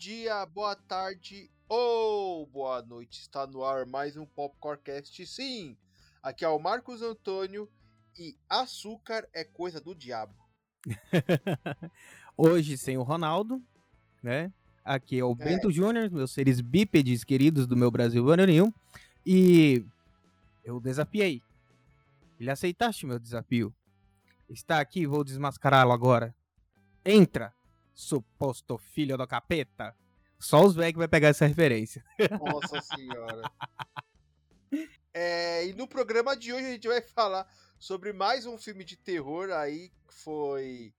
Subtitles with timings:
[0.00, 3.20] dia, boa tarde ou boa noite.
[3.20, 5.26] Está no ar mais um Popcorncast.
[5.26, 5.76] Sim,
[6.22, 7.68] aqui é o Marcos Antônio
[8.18, 10.34] e açúcar é coisa do diabo.
[12.34, 13.62] Hoje sem o Ronaldo,
[14.22, 14.50] né?
[14.82, 15.34] Aqui é o é.
[15.34, 18.72] Bento Júnior, meus seres bípedes queridos do meu Brasil varonil.
[19.26, 19.84] E
[20.64, 21.42] eu desafiei.
[22.40, 23.70] Ele aceitaste meu desafio.
[24.48, 26.34] Está aqui, vou desmascará-lo agora.
[27.04, 27.52] Entra,
[28.00, 29.94] suposto filho do capeta.
[30.38, 32.02] Só os velhos que vai pegar essa referência.
[32.40, 33.50] Nossa senhora.
[35.12, 37.46] É, e no programa de hoje a gente vai falar
[37.78, 40.94] sobre mais um filme de terror aí que foi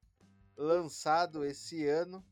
[0.56, 2.24] lançado esse ano.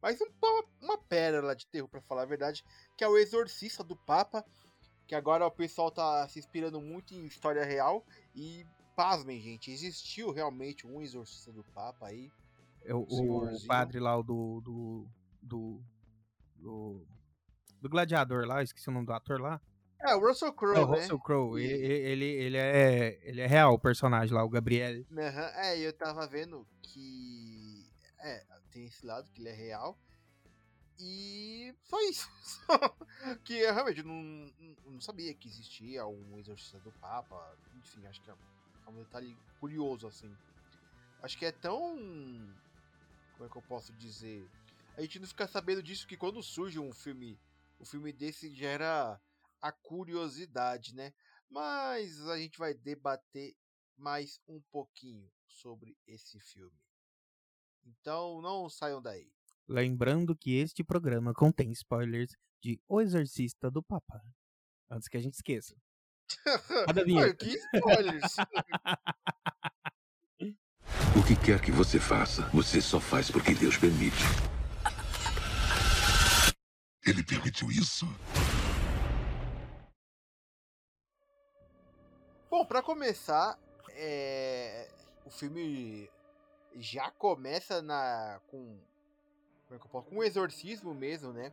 [0.00, 2.64] Mas uma, uma pérola de terror, para falar a verdade,
[2.96, 4.44] que é o Exorcista do Papa.
[5.06, 8.04] Que agora o pessoal tá se inspirando muito em história real.
[8.34, 12.30] E pasmem, gente, existiu realmente um Exorcista do Papa aí.
[12.84, 15.08] É o, o padre lá, o do, do,
[15.42, 15.82] do,
[16.56, 17.06] do,
[17.80, 19.60] do gladiador lá, esqueci o nome do ator lá.
[20.00, 20.98] É, o Russell Crowe, é, o né?
[20.98, 21.62] Russell Crowe.
[21.62, 25.04] Ele, ele, ele, é, ele é real, o personagem lá, o Gabriel.
[25.10, 25.18] Uhum.
[25.18, 27.88] É, eu tava vendo que...
[28.18, 29.96] É, tem esse lado que ele é real.
[30.98, 32.28] E só isso.
[33.44, 34.52] que eu realmente não,
[34.86, 37.56] não sabia que existia um exorcista do Papa.
[37.76, 38.34] Enfim, acho que é
[38.88, 40.32] um detalhe curioso, assim.
[41.22, 41.96] Acho que é tão
[43.42, 44.48] como é que eu posso dizer?
[44.96, 47.40] A gente não fica sabendo disso que quando surge um filme,
[47.80, 49.20] um filme desse gera
[49.60, 51.12] a curiosidade, né?
[51.50, 53.56] Mas a gente vai debater
[53.96, 56.78] mais um pouquinho sobre esse filme.
[57.84, 59.28] Então não saiam daí.
[59.66, 64.22] Lembrando que este programa contém spoilers de O Exorcista do Papa.
[64.88, 65.74] Antes que a gente esqueça.
[67.04, 67.44] Vinheta.
[67.44, 68.36] que spoilers!
[71.16, 74.22] O que quer que você faça, você só faz porque Deus permite.
[77.04, 78.06] Ele permitiu isso?
[82.50, 83.58] Bom, para começar,
[83.90, 84.88] é...
[85.24, 86.08] o filme
[86.76, 88.78] já começa na com
[89.66, 90.08] como é que eu posso?
[90.08, 91.50] com um exorcismo mesmo, né?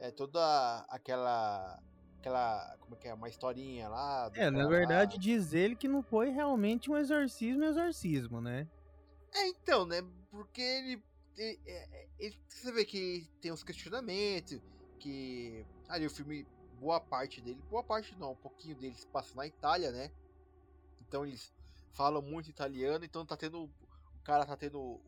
[0.00, 1.78] É toda aquela
[2.22, 4.30] aquela como é que é uma historinha lá.
[4.34, 5.22] É, na verdade lá.
[5.22, 8.68] diz ele que não foi realmente um exorcismo, exorcismo, né?
[9.34, 10.02] É, então, né?
[10.30, 11.02] Porque ele,
[11.36, 14.60] ele, é, é, ele, Você vê que tem uns questionamentos,
[14.98, 15.66] que.
[15.88, 16.46] Ali o filme,
[16.78, 17.60] boa parte dele.
[17.68, 20.10] Boa parte não, um pouquinho dele se passa na Itália, né?
[21.00, 21.52] Então eles
[21.92, 23.64] falam muito italiano, então tá tendo.
[23.64, 25.00] O cara tá tendo.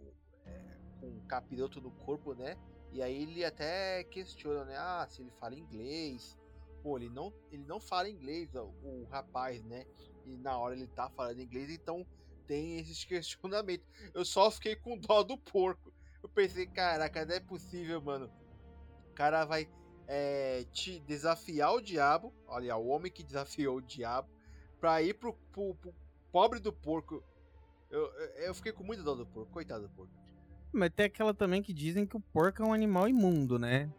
[0.45, 2.57] É, um capiroto no corpo, né?
[2.93, 4.77] E aí ele até questiona, né?
[4.77, 6.39] Ah, se ele fala inglês.
[6.85, 9.87] Pô, ele não, ele não fala inglês, o, rapaz, né?
[10.27, 12.07] E na hora ele tá falando inglês, então
[12.47, 13.87] tem esses questionamentos.
[14.13, 15.91] Eu só fiquei com dó do porco.
[16.23, 18.31] Eu pensei, caraca, não é possível, mano.
[19.11, 19.67] O cara vai
[20.07, 22.35] é, te desafiar o diabo.
[22.47, 24.29] Olha, o homem que desafiou o diabo.
[24.79, 25.95] Pra ir pro, pro, pro
[26.31, 27.25] pobre do porco.
[27.91, 28.13] Eu,
[28.45, 29.51] eu fiquei com muita dó do porco.
[29.51, 30.13] Coitado do porco.
[30.71, 33.91] Mas tem aquela também que dizem que o porco é um animal imundo, né?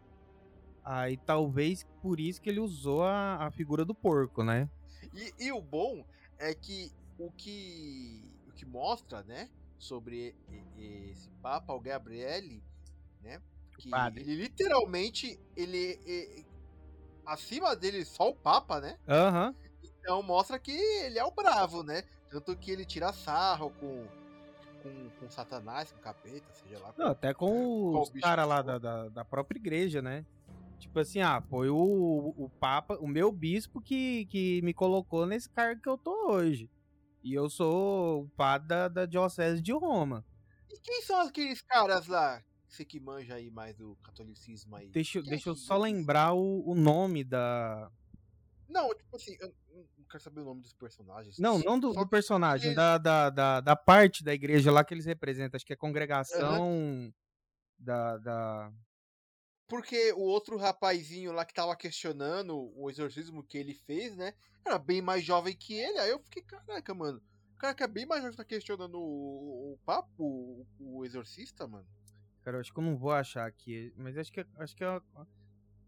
[0.88, 4.70] Aí talvez por isso que ele usou a, a figura do porco, né?
[5.12, 6.06] E, e o bom
[6.38, 10.34] é que o que que mostra, né, sobre
[10.78, 12.62] esse Papa, o Gabriele,
[13.20, 13.42] né,
[13.76, 16.46] que ele literalmente, ele, ele,
[17.26, 18.96] acima dele só o Papa, né?
[19.08, 19.54] Uhum.
[19.82, 22.04] Então mostra que ele é o bravo, né?
[22.30, 24.06] Tanto que ele tira sarro com,
[24.82, 26.94] com, com Satanás, com capeta, seja lá.
[26.96, 30.24] Não, até com os caras lá da, da, da, própria igreja, né?
[30.78, 35.48] Tipo assim, ah, foi o, o Papa, o meu bispo que, que me colocou nesse
[35.48, 36.70] cargo que eu tô hoje.
[37.22, 40.24] E eu sou o padre da, da Diocese de Roma.
[40.70, 42.42] E quem são aqueles caras lá?
[42.68, 44.88] Você que manja aí mais do catolicismo aí.
[44.90, 47.90] Deixa, deixa é eu só lembrar o, o nome da.
[48.68, 49.52] Não, tipo assim, eu
[49.96, 51.38] não quero saber o nome dos personagens.
[51.38, 55.06] Não, não do, do personagem, da, da, da, da, parte da igreja lá que eles
[55.06, 55.56] representam.
[55.56, 57.12] Acho que é congregação uhum.
[57.78, 58.72] da, da.
[59.68, 64.32] Porque o outro rapazinho lá que tava questionando o exorcismo que ele fez, né?
[64.64, 65.98] Era bem mais jovem que ele.
[65.98, 67.20] Aí eu fiquei, caraca, mano.
[67.54, 71.66] O cara que é bem mais jovem tá questionando o, o papo, o, o, exorcista,
[71.66, 71.86] mano.
[72.42, 73.92] Cara, eu acho que eu não vou achar aqui.
[73.96, 75.00] Mas acho que, acho que é,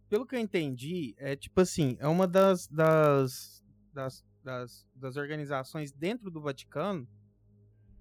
[0.08, 5.92] pelo que eu entendi, é tipo assim, é uma das, das, das, das, das organizações
[5.92, 7.06] dentro do Vaticano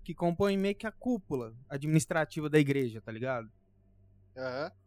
[0.04, 3.52] que compõem meio que a cúpula administrativa da igreja, tá ligado?
[4.36, 4.66] Aham.
[4.66, 4.87] Uhum.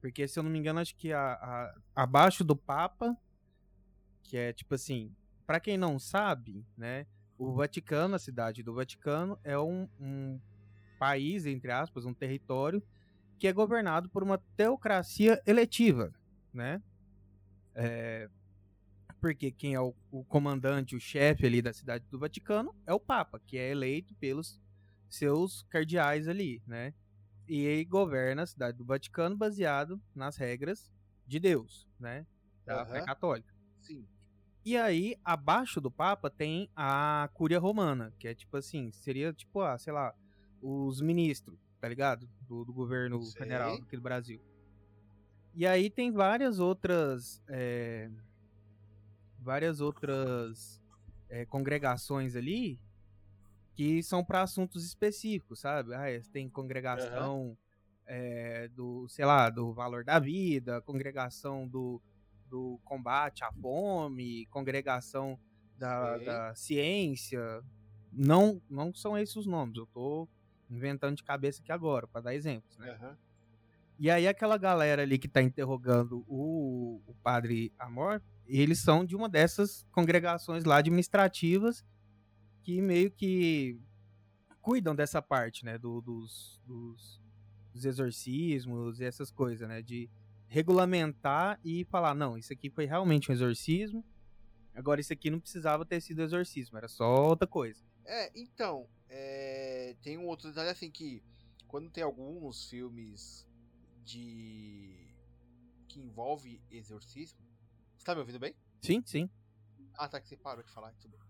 [0.00, 3.16] Porque, se eu não me engano, acho que a, a, abaixo do Papa,
[4.22, 5.14] que é tipo assim,
[5.46, 7.06] para quem não sabe, né,
[7.36, 10.40] o Vaticano, a cidade do Vaticano, é um, um
[10.98, 12.82] país, entre aspas, um território
[13.38, 16.12] que é governado por uma teocracia eletiva,
[16.52, 16.82] né?
[17.74, 18.28] É,
[19.20, 23.00] porque quem é o, o comandante, o chefe ali da cidade do Vaticano é o
[23.00, 24.60] Papa, que é eleito pelos
[25.08, 26.92] seus cardeais ali, né?
[27.48, 30.92] E governa a cidade do Vaticano baseado nas regras
[31.26, 32.26] de Deus, né?
[32.64, 33.06] Da fé Aham.
[33.06, 33.54] católica.
[33.80, 34.06] Sim.
[34.64, 39.60] E aí, abaixo do Papa tem a Cúria Romana, que é tipo assim, seria tipo,
[39.60, 40.14] ah, sei lá,
[40.60, 42.28] os ministros, tá ligado?
[42.42, 43.42] Do, do governo Sei.
[43.42, 44.42] federal aqui do Brasil.
[45.54, 47.42] E aí tem várias outras.
[47.48, 48.10] é,
[49.38, 50.82] várias outras
[51.30, 52.78] é, congregações ali
[53.78, 55.94] que são para assuntos específicos, sabe?
[55.94, 57.56] Ah, é, tem congregação
[58.08, 62.02] é, do, sei lá, do valor da vida, congregação do,
[62.50, 65.38] do combate à fome, congregação
[65.76, 67.62] da, da ciência.
[68.12, 70.28] Não, não são esses os nomes, eu tô
[70.68, 72.90] inventando de cabeça aqui agora, para dar exemplos, né?
[72.90, 73.16] Aham.
[73.96, 79.14] E aí aquela galera ali que tá interrogando o, o padre Amor, eles são de
[79.14, 81.84] uma dessas congregações lá administrativas
[82.68, 83.80] que meio que
[84.60, 87.18] cuidam dessa parte, né, do- dos, dos,
[87.72, 90.10] dos exorcismos e essas coisas, né, de
[90.48, 94.04] regulamentar e falar, não, isso aqui foi realmente um exorcismo,
[94.74, 97.82] agora isso aqui não precisava ter sido exorcismo, era só outra coisa.
[98.04, 101.22] É, então, é, tem um outro detalhe assim que
[101.66, 103.48] quando tem alguns filmes
[104.04, 105.08] de
[105.88, 107.40] que envolve exorcismo,
[107.96, 108.54] você tá me ouvindo bem?
[108.82, 109.30] Sim, sim.
[109.94, 111.27] Ah, tá que você parou de falar, tudo bem.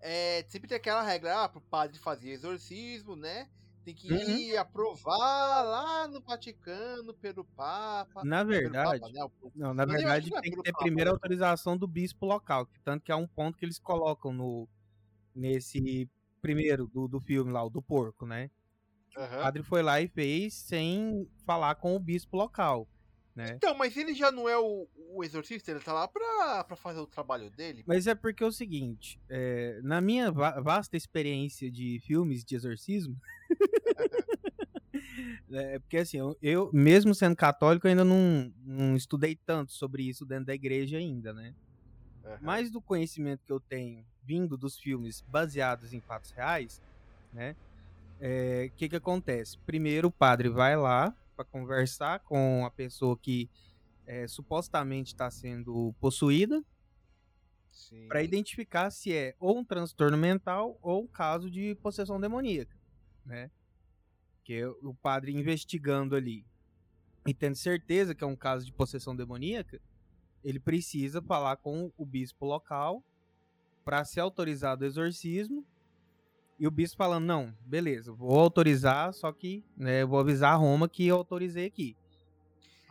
[0.00, 3.48] É, sempre tem aquela regra, ah, pro padre fazer exorcismo, né?
[3.84, 4.48] Tem que Uhum.
[4.52, 8.26] ir aprovar lá no Vaticano pelo Papa.
[8.26, 9.20] Na pelo verdade, Papa, né?
[9.24, 11.14] o- Não, na verdade é tem que ter Papa, primeiro a né?
[11.14, 14.68] autorização do bispo local, que tanto que é um ponto que eles colocam no
[15.34, 16.10] nesse
[16.42, 18.46] primeiro do, do filme lá, o do porco, né?
[18.46, 18.50] O
[19.16, 19.44] Aham.
[19.44, 22.88] padre foi lá e fez sem falar com o bispo local,
[23.38, 23.52] né?
[23.54, 26.98] Então, mas ele já não é o, o exorcista, ele tá lá pra, pra fazer
[26.98, 27.84] o trabalho dele.
[27.86, 32.56] Mas é porque é o seguinte, é, na minha va- vasta experiência de filmes de
[32.56, 33.16] exorcismo,
[35.52, 40.26] é porque assim, eu, eu, mesmo sendo católico, ainda não, não estudei tanto sobre isso
[40.26, 41.54] dentro da igreja ainda, né?
[42.24, 42.38] Aham.
[42.42, 46.82] mais do conhecimento que eu tenho vindo dos filmes baseados em fatos reais,
[47.32, 47.56] né?
[48.20, 49.56] O que que acontece?
[49.64, 53.48] Primeiro o padre vai lá para conversar com a pessoa que
[54.04, 56.64] é, supostamente está sendo possuída
[58.08, 62.76] para identificar se é ou um transtorno mental ou um caso de possessão demoníaca,
[63.24, 63.52] né?
[64.42, 66.44] Que o padre investigando ali
[67.24, 69.80] e tendo certeza que é um caso de possessão demoníaca,
[70.42, 73.04] ele precisa falar com o bispo local
[73.84, 75.64] para ser autorizado o exorcismo.
[76.58, 80.56] E o bispo falando, não, beleza, vou autorizar, só que né, eu vou avisar a
[80.56, 81.96] Roma que eu autorizei aqui.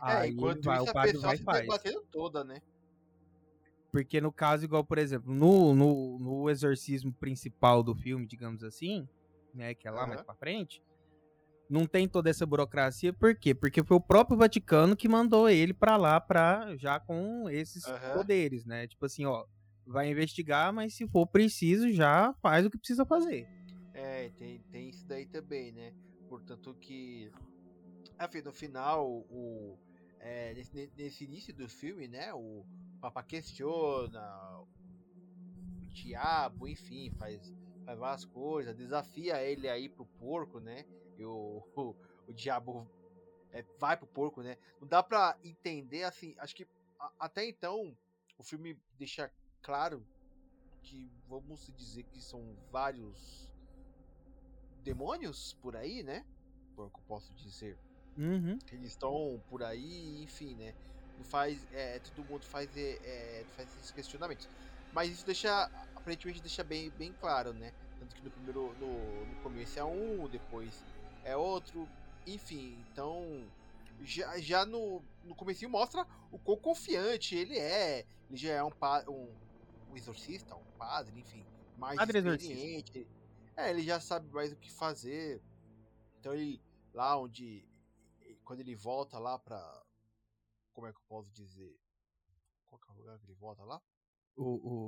[0.00, 1.68] Aí enquanto vai, isso o padre vai se faz.
[2.10, 2.58] toda, né?
[3.92, 9.06] Porque no caso, igual, por exemplo, no, no, no exorcismo principal do filme, digamos assim,
[9.52, 10.26] né, que é lá mais Aham.
[10.26, 10.80] pra frente,
[11.68, 13.54] não tem toda essa burocracia, por quê?
[13.54, 18.14] Porque foi o próprio Vaticano que mandou ele pra lá pra, já com esses Aham.
[18.14, 18.86] poderes, né?
[18.86, 19.44] Tipo assim, ó,
[19.86, 23.57] vai investigar, mas se for preciso, já faz o que precisa fazer.
[24.00, 25.92] É, tem, tem isso daí também, né?
[26.28, 27.32] Portanto que.
[28.20, 29.78] Enfim, no final, o.
[30.20, 32.32] é, nesse, ne- nesse início do filme, né?
[32.34, 32.66] O
[33.00, 34.20] Papa questiona
[35.80, 37.52] o diabo, enfim, faz,
[37.84, 40.84] faz várias coisas, desafia ele aí pro porco, né?
[41.16, 42.90] E o, o, o diabo
[43.52, 44.58] é, vai pro porco, né?
[44.80, 46.34] Não dá pra entender assim.
[46.38, 46.68] Acho que
[47.00, 47.96] a- até então
[48.38, 50.06] o filme deixa claro
[50.82, 53.47] que vamos dizer que são vários
[54.88, 56.24] demônios por aí, né?
[56.74, 57.76] Por que eu posso dizer.
[58.16, 58.58] Uhum.
[58.58, 60.74] Que eles estão por aí, enfim, né?
[61.24, 61.66] Faz.
[61.72, 64.48] É, todo mundo faz, é, é, faz esses questionamentos.
[64.92, 65.64] Mas isso deixa.
[65.94, 67.72] Aparentemente deixa bem, bem claro, né?
[67.98, 68.74] Tanto que no primeiro.
[68.80, 70.82] No, no começo é um, depois
[71.24, 71.88] é outro.
[72.26, 73.44] Enfim, então.
[74.00, 78.06] Já, já no, no comecinho mostra o quão confiante ele é.
[78.28, 78.70] Ele já é um,
[79.08, 79.28] um,
[79.90, 81.44] um exorcista, um padre, enfim.
[81.76, 83.00] Mais Padre exorcista.
[83.58, 85.42] É, ele já sabe mais o que fazer.
[86.20, 86.62] Então ele.
[86.94, 87.66] Lá onde.
[88.44, 89.58] Quando ele volta lá pra.
[90.72, 91.76] Como é que eu posso dizer?
[92.66, 93.80] Qual que é o lugar que ele volta lá?
[94.36, 94.44] O,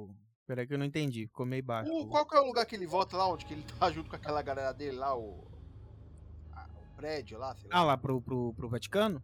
[0.07, 0.17] o...
[0.47, 1.93] Peraí que eu não entendi, ficou meio baixo.
[1.93, 4.09] O, qual que é o lugar que ele volta lá onde que ele tá junto
[4.09, 5.45] com aquela galera dele lá, o.
[6.53, 7.79] a- o prédio lá, sei lá.
[7.79, 9.21] Ah, lá pro, pro, pro Vaticano?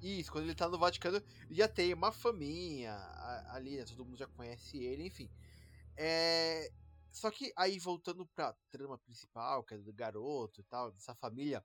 [0.00, 2.94] Isso, quando ele tá no Vaticano, ele já tem uma faminha
[3.48, 3.84] ali, né?
[3.84, 5.28] Todo mundo já conhece ele, enfim.
[5.96, 6.70] É...
[7.16, 11.64] Só que aí voltando pra trama principal, que é do garoto e tal, dessa família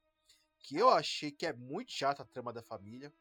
[0.60, 3.14] que eu achei que é muito chata a trama da família.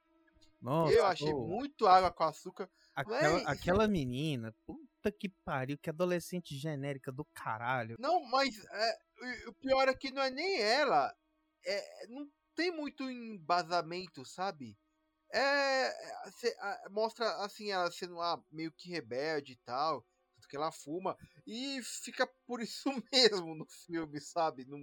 [0.60, 2.70] Nossa, eu achei pô, muito água com açúcar.
[2.94, 7.98] aquela, é- aquela menina, puta que pariu, que adolescente genérica do caralho.
[7.98, 8.98] Não, mas é,
[9.46, 11.14] o- o pior é que não é nem ela.
[11.64, 14.78] É, não tem muito embasamento, sabe?
[15.32, 15.40] É,
[15.88, 20.06] é, cê- a- mostra assim ela sendo ah, meio que rebelde e tal,
[20.50, 21.16] tanto que ela fuma
[21.46, 24.64] e fica por isso mesmo no filme, sabe?
[24.66, 24.78] Não,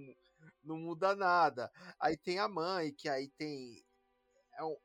[0.64, 1.70] não muda nada.
[2.00, 3.84] Aí tem a mãe que aí tem
[4.54, 4.76] é um-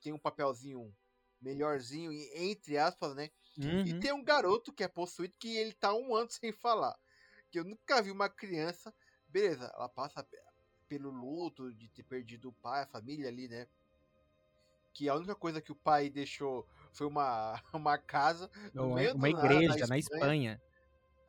[0.00, 0.94] tem um papelzinho
[1.40, 3.30] melhorzinho e- entre aspas, né?
[3.56, 4.00] E Uhum.
[4.00, 6.96] tem um garoto que é possuído que ele tá um ano sem falar.
[7.50, 8.94] Que eu nunca vi uma criança.
[9.28, 10.38] Beleza, ela passa pe-
[10.88, 13.66] pelo luto de ter perdido o pai, a família ali, né?
[14.92, 18.48] Que a única coisa que o pai deixou foi uma, uma casa.
[18.72, 20.60] no Uma, meio do uma nada, igreja na Espanha.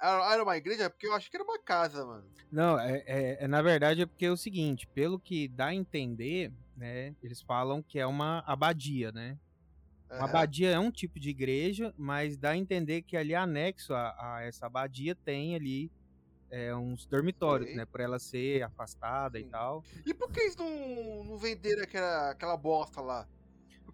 [0.01, 0.89] Era, era uma igreja?
[0.89, 2.31] Porque eu acho que era uma casa, mano.
[2.51, 5.75] Não, é, é- é- na verdade é porque é o seguinte, pelo que dá a
[5.75, 9.37] entender, né, eles falam que é uma abadia, né?
[10.17, 10.25] Uma Aham.
[10.27, 14.43] abadia é um tipo de igreja, mas dá a entender que ali anexo a, a
[14.43, 15.91] essa abadia tem ali
[16.51, 17.85] é, uns dormitórios, né?
[17.87, 19.49] Por ela ser afastada e Sim.
[19.51, 19.83] tal.
[20.05, 23.27] E por que eles não, não venderam aquela, aquela bosta lá?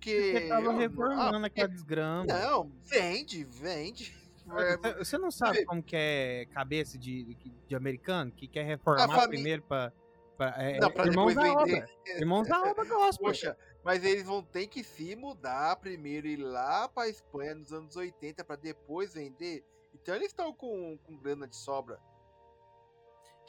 [0.01, 0.31] Porque.
[0.33, 2.25] Porque tava reformando ah, aquela desgrama.
[2.25, 4.19] Não, vende, vende.
[4.57, 7.35] É, Você- Você não sabe como que é cabeça de,
[7.67, 9.93] de, americano que quer reformar fami- primeiro pra.
[10.35, 11.75] pra é, Não, pra irmãos depois da vender.
[11.83, 11.89] obra.
[12.17, 13.27] Irmãos da obra gospel.
[13.27, 17.95] Poxa, mas eles vão ter que se mudar primeiro ir lá pra Espanha nos anos
[17.95, 19.63] 80 pra depois vender.
[19.93, 21.99] Então eles estão com, com grana de sobra.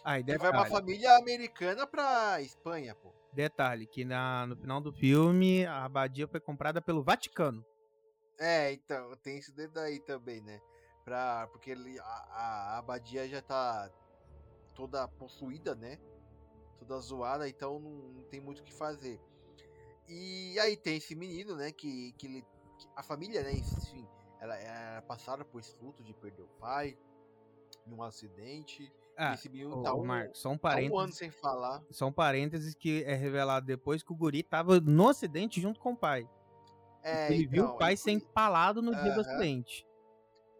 [0.04, 3.10] Aí, Que vai uma família americana pra Espanha, pô.
[3.32, 7.64] Detalhe, que na, no final do filme a abadia foi comprada pelo Vaticano.
[8.38, 10.60] É, então, tem isso dentro daí também, né?
[11.04, 13.90] Pra, porque ele, a, a abadia já tá
[14.74, 15.98] toda possuída, né?
[16.78, 19.20] Toda zoada, então não, não tem muito o que fazer.
[20.08, 21.72] E aí tem esse menino, né?
[21.72, 22.42] Que, que, ele,
[22.78, 23.52] que a família, né?
[23.52, 24.06] Enfim,
[24.40, 26.98] ela era passada por esse luto de perder o pai
[27.86, 28.92] num acidente.
[29.24, 29.38] Ah,
[29.70, 31.80] Ô, tá, um, Marcos, só um tá um ano parênteses, sem falar.
[31.92, 35.92] só um parênteses que é revelado depois que o guri tava no acidente junto com
[35.92, 36.28] o pai.
[37.04, 39.20] É, Ele viu então, o pai e ser empalado no dia do Aham.
[39.20, 39.86] acidente.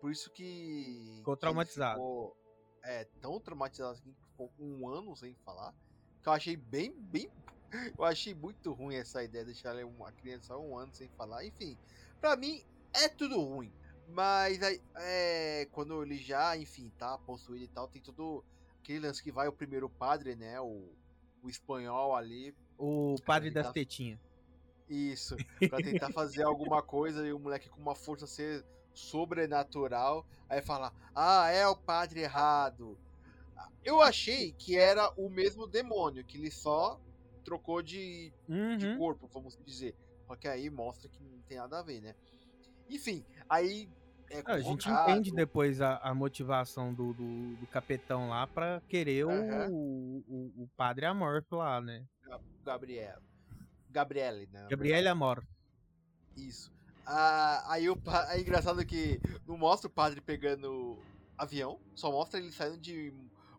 [0.01, 1.15] Por isso que.
[1.17, 1.97] Ficou ele traumatizado.
[1.99, 2.37] ficou,
[2.85, 5.75] é, tão traumatizado assim que ficou um ano sem falar.
[6.23, 7.29] Que eu achei bem, bem.
[7.99, 11.45] Eu achei muito ruim essa ideia de deixar uma criança um ano sem falar.
[11.45, 11.77] Enfim,
[12.21, 13.73] pra mim é tudo ruim.
[14.09, 14.61] Mas
[14.97, 18.45] é, quando ele já, enfim, tá possuído e tal, tem todo
[18.83, 20.61] aquele lance que vai o primeiro padre, né?
[20.61, 20.97] O,
[21.43, 22.57] o espanhol ali.
[22.77, 24.21] O padre Ele das tetinhas.
[24.89, 30.61] Isso, pra tentar fazer alguma coisa e o moleque com uma força ser sobrenatural, aí
[30.61, 33.01] fala: "Ah, é o padre errado".
[33.85, 37.01] Eu achei que era o mesmo demônio, que ele só
[37.45, 38.35] trocou de,
[38.77, 38.89] de Uhum.
[38.89, 39.97] corpo, vamos dizer.
[40.27, 42.17] Só que aí mostra que não tem nada a ver, né?
[42.89, 43.91] Enfim, aí
[44.33, 48.81] é Ah, A gente entende depois a, a motivação do, do, do capetão lá pra
[48.89, 49.69] querer o, Aham.
[49.71, 52.05] o, o, o padre Amorfo lá, né?
[52.65, 53.21] Gabriel.
[53.91, 54.67] Gabriele, né?
[54.71, 55.45] Gabriele Amor.
[56.37, 56.73] Isso.
[57.05, 57.99] Ah, aí o
[58.31, 60.99] é engraçado que não mostra o padre pegando
[61.37, 63.13] avião, só mostra ele saindo de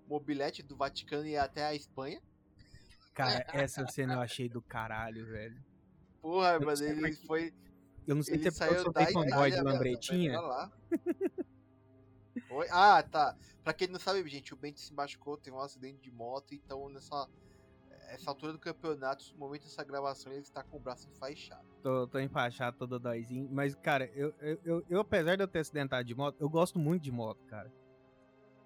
[0.07, 2.21] mobilete do Vaticano e até a Espanha.
[3.13, 5.61] Cara, essa cena eu achei do caralho, velho.
[6.21, 7.27] Porra, não mas ele quê.
[7.27, 7.53] foi.
[8.07, 10.39] Eu não sei se é porque eu sou Itália de lambretinha.
[10.39, 10.72] lá.
[12.50, 12.67] Oi?
[12.72, 13.36] Ah, tá.
[13.63, 16.89] Pra quem não sabe, gente, o Bento se machucou, teve um acidente de moto, então
[16.89, 17.27] nessa
[18.13, 21.65] essa altura do campeonato, no momento dessa gravação, ele está com o braço enfaixado.
[21.81, 23.50] Tô, tô enfaixado, todo dóizinho.
[23.51, 26.77] Mas, cara, eu, eu, eu, eu, apesar de eu ter acidentado de moto, eu gosto
[26.77, 27.72] muito de moto, cara.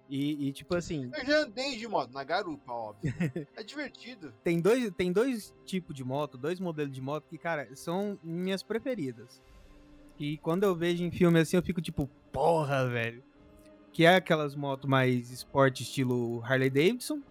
[0.08, 3.12] E, e, tipo assim, Eu já andei de moto, na garupa, óbvio.
[3.54, 4.32] É divertido.
[4.42, 8.62] tem dois, tem dois tipos de moto, dois modelos de moto que, cara, são minhas
[8.62, 9.42] preferidas.
[10.18, 13.22] E quando eu vejo em filme assim, eu fico tipo, porra, velho.
[13.92, 17.16] Que é aquelas motos mais esporte estilo Harley Davidson.
[17.16, 17.22] Né?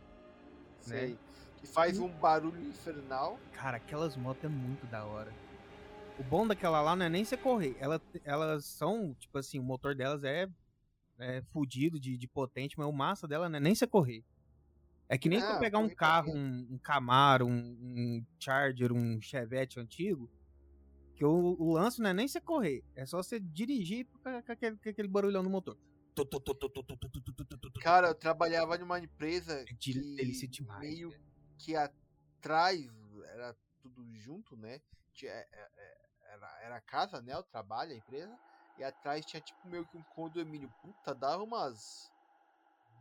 [0.81, 1.17] Sei.
[1.57, 3.39] Que faz um barulho infernal.
[3.53, 5.33] Cara, aquelas motos é muito da hora.
[6.19, 7.75] O bom daquela lá não é nem você correr.
[7.79, 10.47] Ela, elas são, tipo assim, o motor delas é,
[11.19, 14.23] é, fudido de, de potente, mas o massa dela não é nem você correr.
[15.09, 19.79] É que nem se pegar um carro, um, um, Camaro, um, um, Charger, um Chevette
[19.79, 20.29] antigo,
[21.15, 24.75] que o, o, lance não é nem você correr, é só você dirigir com aquele,
[24.75, 25.77] com aquele barulhão no motor.
[27.79, 31.19] Cara, eu trabalhava numa empresa é de, que delícia demais, meio né?
[31.57, 32.85] que atrás
[33.33, 34.81] era tudo junto, né?
[35.23, 37.37] Era, era casa, né?
[37.37, 38.37] O trabalho, a empresa.
[38.77, 40.71] E atrás tinha tipo meio que um condomínio.
[40.81, 42.11] Puta, dava umas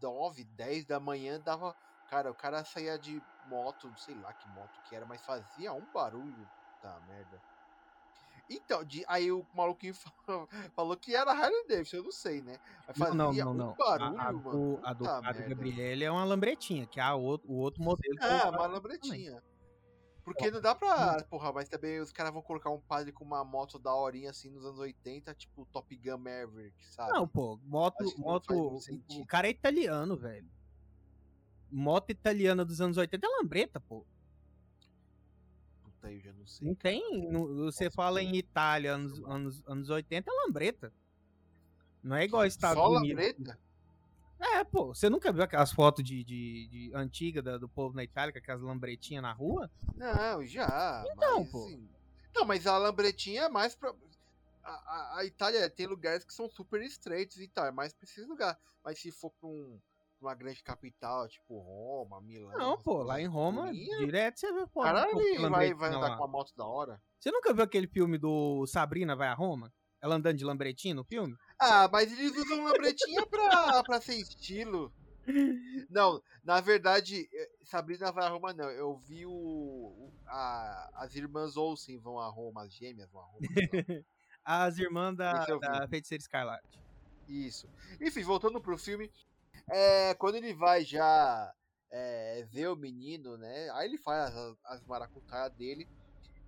[0.01, 1.77] 9, 10 da manhã, dava
[2.09, 5.85] Cara, o cara saía de moto, sei lá que moto que era, mas fazia um
[5.93, 6.49] barulho.
[6.81, 7.41] Tá, merda.
[8.49, 12.57] Então, de, aí o maluquinho falou, falou que era Harley Davidson, eu não sei, né?
[12.87, 13.77] Mas Não, fazia não, não, um não.
[13.77, 14.51] barulho, a, a mano.
[14.51, 15.49] do, a do Puta merda.
[15.49, 18.15] Gabriele é uma lambretinha, que é a outro, o outro modelo.
[18.15, 19.37] usava uma também.
[20.27, 21.23] Porque não dá pra.
[21.31, 24.51] Porra, mas também os caras vão colocar um padre com uma moto da horinha assim
[24.51, 27.13] nos anos 80, tipo Top Gun Maverick, sabe?
[27.13, 30.51] Não, pô, moto, moto, o- cara é italiano, velho.
[31.71, 34.05] Moto italiana dos anos 80 é lambreta, pô.
[35.85, 36.67] Puta, eu já não sei.
[36.67, 40.93] Não tem, não- você fala em Itália, anos, anos, anos 80 é lambreta.
[42.03, 43.11] Não é igual Estados Só Unidos.
[43.11, 43.59] lambreta?
[44.39, 48.05] É, pô, você nunca viu aquelas fotos de, de, de antiga da- do povo na
[48.05, 49.71] Itália com aquelas lambretinhas na rua?
[49.95, 51.05] Não, já.
[51.13, 51.65] Então, mas, pô.
[51.65, 51.89] assim,
[52.35, 53.95] Não, mas a lambretinha é mais pra.
[54.63, 58.05] A, a- a Itália tem lugares que são super estreitos e tal, é mais pra
[58.05, 58.59] esses lugares.
[58.85, 59.81] Mas se for pra, um,
[60.19, 62.57] pra uma grande capital, tipo Roma, Milão.
[62.59, 64.83] Não, pô, lá em Roma, pequenininhas, direto você vê, pô.
[64.83, 65.15] Caralho,
[65.51, 66.17] vai, vai andar lá.
[66.17, 67.01] com uma moto da hora.
[67.19, 69.73] Você nunca viu aquele filme do Sabrina vai a Roma?
[70.03, 71.37] Ela andando de lambretinha no filme?
[71.59, 74.93] Ah, mas eles usam lambretinha pra, pra ser estilo.
[75.91, 78.71] Não, na verdade, eh, Sabrina vai a Roma, não.
[78.71, 79.33] Eu vi o.
[79.33, 83.39] o- a- as irmãs Olsen vão a Roma, as gêmeas vão a Roma.
[84.49, 86.81] As irmãs da, da Feiticeira Escarlate.
[87.27, 87.69] Isso.
[88.01, 89.11] Enfim, voltando pro filme,
[89.69, 91.53] é, quando ele vai já
[91.91, 93.69] é, ver o menino, né?
[93.73, 95.89] Aí ele faz as, as maracutaias dele.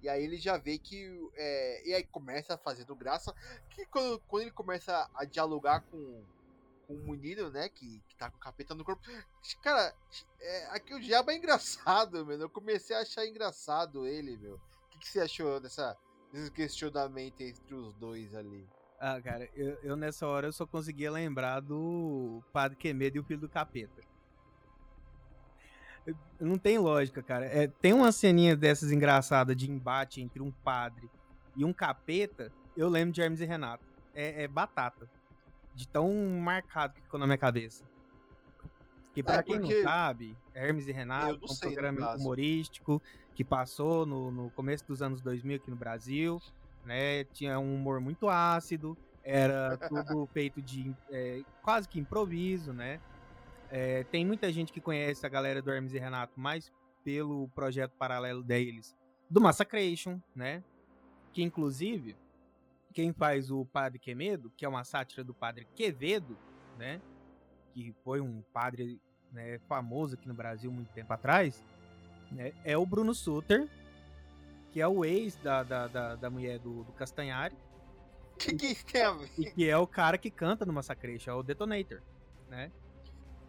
[0.02, 1.06] E aí ele já vê que.
[1.34, 3.34] é, e aí começa fazendo graça.
[3.70, 6.22] Que quando, quando ele começa a dialogar com,
[6.86, 7.68] com o menino, né?
[7.68, 9.02] Que, que tá com o capeta no corpo.
[9.62, 9.94] Cara,
[10.40, 12.44] é, aqui o diabo é engraçado, mano.
[12.44, 14.54] Eu comecei a achar engraçado ele, meu.
[14.54, 15.96] O que, que você achou dessa,
[16.32, 18.68] desse questionamento entre os dois ali?
[19.00, 23.24] Ah, cara, eu, eu nessa hora eu só conseguia lembrar do Padre Quemedo e o
[23.24, 24.02] Filho do Capeta.
[26.40, 27.46] Não tem lógica, cara.
[27.46, 31.10] É, tem uma ceninha dessas engraçadas de embate entre um padre
[31.56, 32.52] e um capeta.
[32.76, 33.84] Eu lembro de Hermes e Renato.
[34.14, 35.08] É, é batata.
[35.74, 37.84] De tão marcado que ficou na minha cabeça.
[39.12, 43.02] Que pra É, quem não sabe, Hermes e Renato é um sei, programa humorístico
[43.34, 46.40] que passou no, no começo dos anos 2000 aqui no Brasil,
[46.84, 47.24] né?
[47.24, 53.00] Tinha um humor muito ácido, era tudo feito de é, quase que improviso, né?
[53.70, 56.72] É, tem muita gente que conhece a galera do Hermes e Renato mais
[57.04, 58.96] pelo projeto paralelo deles,
[59.30, 60.62] do Massacration, né?
[61.32, 62.16] Que inclusive
[62.92, 66.36] quem faz o Padre Quemedo, que é uma sátira do Padre Quevedo,
[66.78, 67.00] né?
[67.74, 69.00] Que foi um padre
[69.32, 71.62] né, famoso aqui no Brasil muito tempo atrás,
[72.30, 73.68] né, é o Bruno Suter,
[74.70, 77.54] que é o ex da, da, da, da mulher do, do Castanhari,
[78.34, 79.30] O que, que ver?
[79.38, 82.00] e que é o cara que canta no Massacration, é o Detonator,
[82.48, 82.70] né?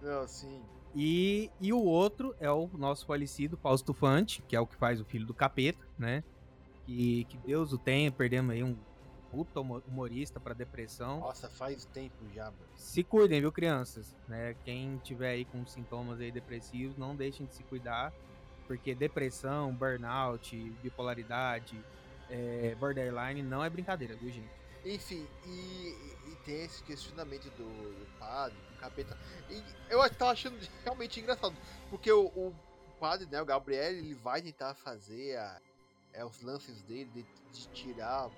[0.01, 0.61] Não, sim.
[0.95, 4.99] E, e o outro é o nosso falecido Fausto Fante, que é o que faz
[4.99, 6.23] o filho do capeta, né?
[6.85, 8.75] Que, que Deus o tenha, perdemos aí um
[9.31, 11.19] puta humo- humorista pra depressão.
[11.19, 12.57] Nossa, faz tempo já, mano.
[12.75, 14.15] Se cuidem, viu, crianças?
[14.27, 14.55] Né?
[14.65, 18.11] Quem tiver aí com sintomas aí depressivos, não deixem de se cuidar,
[18.67, 21.79] porque depressão, burnout, bipolaridade,
[22.29, 24.58] é, borderline não é brincadeira, viu, gente?
[24.85, 29.17] Enfim, e, e tem esse questionamento do, do padre, do capeta.
[29.49, 31.57] E eu tava achando realmente engraçado,
[31.89, 32.55] porque o, o
[32.99, 35.61] padre, né, o Gabriel, ele vai tentar fazer a-
[36.13, 38.31] é, os lances dele de, de tirar o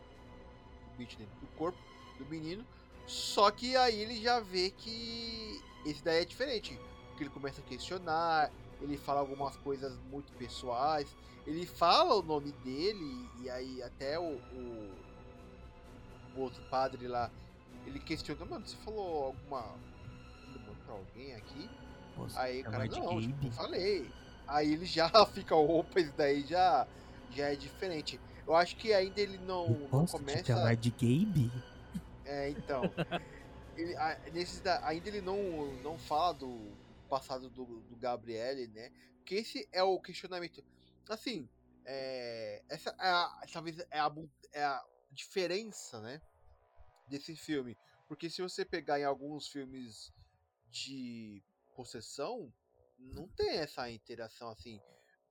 [0.98, 1.78] bicho dentro do corpo
[2.18, 2.66] do menino,
[3.08, 6.78] só que aí ele já vê que esse daí é diferente,
[7.10, 8.52] porque ele começa a questionar,
[8.82, 14.42] ele fala algumas coisas muito pessoais, ele fala o nome dele, e aí até o-
[14.52, 15.11] o
[16.36, 17.32] o outro padre lá,
[17.86, 19.78] ele questiona, mano, você falou alguma
[20.54, 21.70] demônio pra alguém aqui?
[22.36, 24.12] Aí o cara, não, tipo, eu falei.
[24.48, 26.88] Aí ele já fica, opa, isso daí já,
[27.32, 28.20] já é diferente.
[28.46, 30.76] Eu acho que ainda ele não, não começa.
[30.76, 31.52] de Gabe?
[32.26, 32.82] É, então.
[33.76, 36.72] ele, a- nesses da- ainda ele não, não fala do
[37.10, 38.92] passado do, do Gabriele, né?
[39.26, 40.64] Que esse é o questionamento.
[41.10, 41.48] Assim,
[41.86, 44.12] é, essa é a, talvez é a,
[44.54, 46.22] é a diferença, né?
[47.08, 47.78] Desse filme.
[48.08, 50.12] Porque se você pegar em alguns filmes
[50.70, 51.44] de
[51.76, 52.52] possessão,
[52.98, 54.82] não tem essa interação assim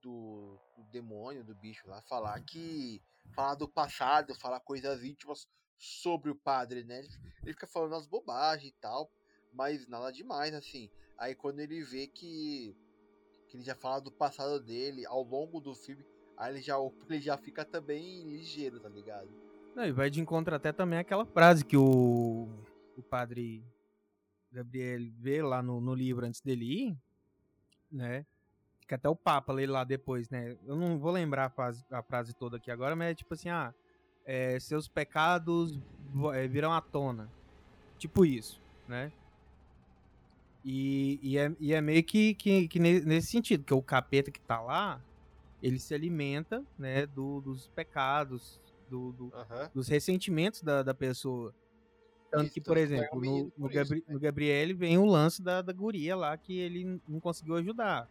[0.02, 3.02] do, do demônio, do bicho lá, falar que.
[3.34, 7.00] falar do passado, falar coisas íntimas sobre o padre, né?
[7.42, 9.10] Ele fica falando as bobagens e tal,
[9.52, 10.90] mas nada demais, assim.
[11.16, 12.76] Aí quando ele vê que,
[13.48, 16.04] que ele já fala do passado dele ao longo do filme,
[16.36, 16.76] aí ele já,
[17.08, 19.49] ele já fica também ligeiro, tá ligado?
[19.74, 22.48] Não, e vai de encontro até também aquela frase que o,
[22.96, 23.64] o padre
[24.52, 26.98] Gabriel vê lá no, no livro antes dele ir,
[27.90, 28.26] né?
[28.86, 30.56] Que até o Papa lê lá depois, né?
[30.66, 33.48] Eu não vou lembrar a frase, a frase toda aqui agora, mas é tipo assim,
[33.48, 33.72] ah,
[34.24, 35.78] é, seus pecados
[36.34, 37.30] é, virão à tona.
[37.98, 39.12] Tipo isso, né?
[40.64, 44.40] E, e, é, e é meio que, que, que nesse sentido, que o capeta que
[44.40, 45.00] tá lá,
[45.62, 49.68] ele se alimenta, né, do, dos pecados, do, do uhum.
[49.72, 51.54] dos ressentimentos da, da pessoa.
[52.30, 54.12] Tanto isso, que, por exemplo, no, no, Gabri né?
[54.12, 58.08] no Gabriel vem o lance da, da guria lá que ele não conseguiu ajudar.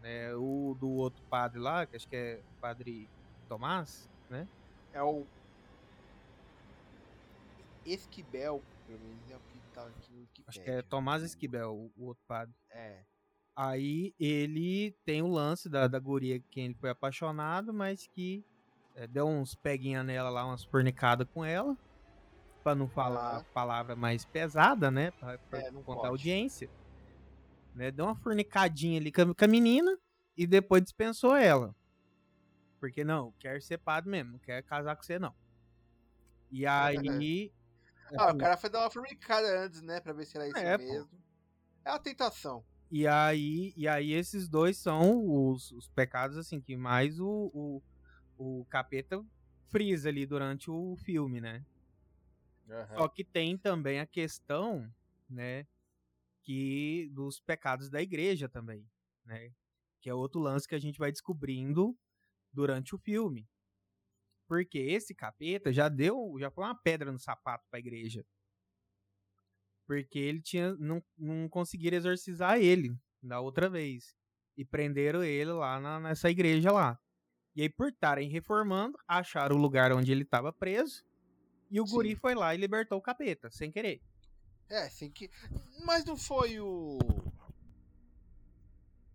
[0.00, 0.34] Né?
[0.34, 3.08] O do outro padre lá, que acho que é o padre
[3.48, 4.46] Tomás, né?
[4.92, 5.24] É o
[7.84, 10.44] Esquibel, pelo menos é o que tá aqui no Wikipedia.
[10.48, 12.54] Acho que é Tomás Esquibel, o, o outro padre.
[12.70, 13.02] É.
[13.54, 18.44] Aí ele tem o lance da, da guria quem ele foi apaixonado, mas que
[18.94, 21.76] é, deu uns peguinha nela lá, umas fornicadas com ela
[22.62, 25.10] para não falar a palavra mais pesada, né?
[25.12, 26.70] Pra, pra é, não contar audiência.
[27.74, 27.90] Né?
[27.90, 29.98] Deu uma fornicadinha ali com a menina
[30.36, 31.74] e depois dispensou ela.
[32.78, 35.34] Porque não, quer ser padre mesmo, não quer casar com você não.
[36.50, 37.52] E aí.
[38.16, 40.00] ah, assim, o cara foi dar uma fornicada antes, né?
[40.00, 41.08] Pra ver se era isso é, mesmo.
[41.08, 41.16] Pô.
[41.84, 42.64] É a tentação.
[42.90, 47.82] E aí, e aí esses dois são os, os pecados assim que mais o, o,
[48.42, 49.24] o capeta
[49.68, 51.64] frisa ali durante o filme, né?
[52.68, 52.96] Uhum.
[52.96, 54.92] Só que tem também a questão,
[55.28, 55.66] né,
[56.42, 58.84] que dos pecados da igreja também,
[59.24, 59.52] né?
[60.00, 61.96] Que é outro lance que a gente vai descobrindo
[62.52, 63.48] durante o filme.
[64.48, 68.26] Porque esse capeta já deu, já foi uma pedra no sapato para a igreja.
[69.86, 74.16] Porque ele tinha não, não conseguiram exorcizar ele da outra vez
[74.56, 77.00] e prenderam ele lá na, nessa igreja lá.
[77.54, 81.04] E aí por estarem reformando, acharam o lugar onde ele estava preso
[81.70, 81.94] e o Sim.
[81.94, 84.00] guri foi lá e libertou o capeta, sem querer.
[84.68, 85.30] É, sem que.
[85.84, 86.98] Mas não foi o.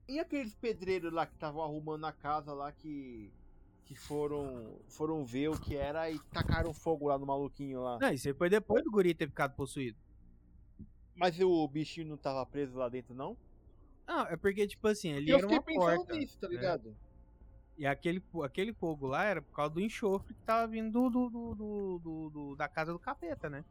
[0.08, 3.32] E aqueles pedreiros lá que estavam arrumando a casa lá que.
[3.86, 4.82] Que foram.
[4.88, 7.98] Foram ver o que era e tacaram fogo lá no maluquinho lá.
[8.00, 9.98] Não, isso aí foi depois do guri ter ficado possuído.
[11.16, 13.36] Mas o bichinho não tava preso lá dentro, não?
[14.08, 16.14] Não, é porque, tipo assim, ele era uma porta.
[16.16, 16.56] Nisso, tá né?
[16.56, 16.90] ligado?
[16.90, 16.96] Né?
[17.78, 21.56] E aquele, aquele fogo lá era por causa do enxofre que tava vindo do, do,
[21.56, 23.64] do, do, da casa do capeta, né?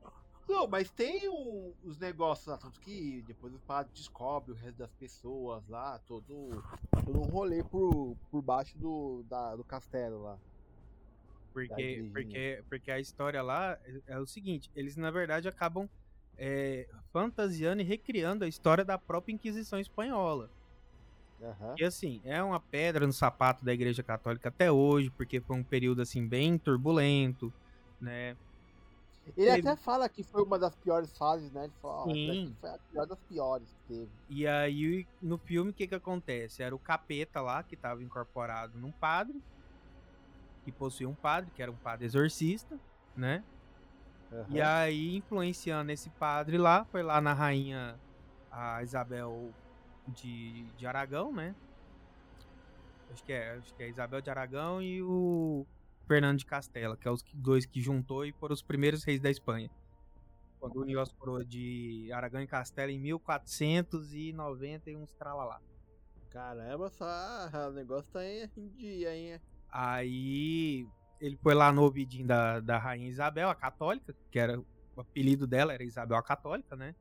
[0.48, 4.78] Não, mas tem o, os negócios lá, tanto que depois o padre descobre o resto
[4.78, 6.62] das pessoas lá, todo,
[7.04, 10.38] todo um rolê por, por baixo do, da, do castelo lá.
[11.52, 15.88] Porque, porque, porque a história lá é, é o seguinte, eles na verdade acabam
[16.38, 20.50] é, fantasiando e recriando a história da própria Inquisição Espanhola.
[21.40, 21.74] Uhum.
[21.78, 25.62] E assim, é uma pedra no sapato da Igreja Católica até hoje, porque foi um
[25.62, 27.52] período assim bem turbulento,
[28.00, 28.36] né?
[29.36, 29.68] Ele teve...
[29.68, 31.64] até fala que foi uma das piores fases, né?
[31.64, 32.56] Ele fala, Sim.
[32.60, 34.10] foi a pior das piores que teve.
[34.28, 36.62] E aí, no filme, o que que acontece?
[36.62, 39.42] Era o capeta lá, que estava incorporado num padre,
[40.64, 42.78] que possuía um padre, que era um padre exorcista,
[43.16, 43.42] né?
[44.30, 44.44] Uhum.
[44.50, 47.98] E aí, influenciando esse padre lá, foi lá na rainha
[48.50, 49.52] a Isabel
[50.08, 51.54] de, de Aragão, né?
[53.10, 55.66] Acho que é, acho que é Isabel de Aragão e o
[56.06, 59.30] Fernando de Castela, que é os dois que juntou e foram os primeiros reis da
[59.30, 59.70] Espanha.
[60.58, 65.60] Quando uniu as coroas de Aragão e Castela em 1490 e uns tralalá.
[66.30, 67.06] Caramba, só
[67.68, 69.40] o negócio tá em dia, hein?
[69.70, 70.86] Aí
[71.20, 74.58] ele foi lá no ouvidinho da, da rainha Isabel, a católica, que era
[74.96, 76.94] o apelido dela era Isabel a Católica, né?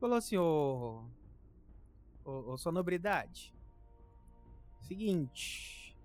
[0.00, 1.04] Falou assim, ô,
[2.24, 3.54] ô, ô sua nobridade,
[4.82, 5.96] seguinte,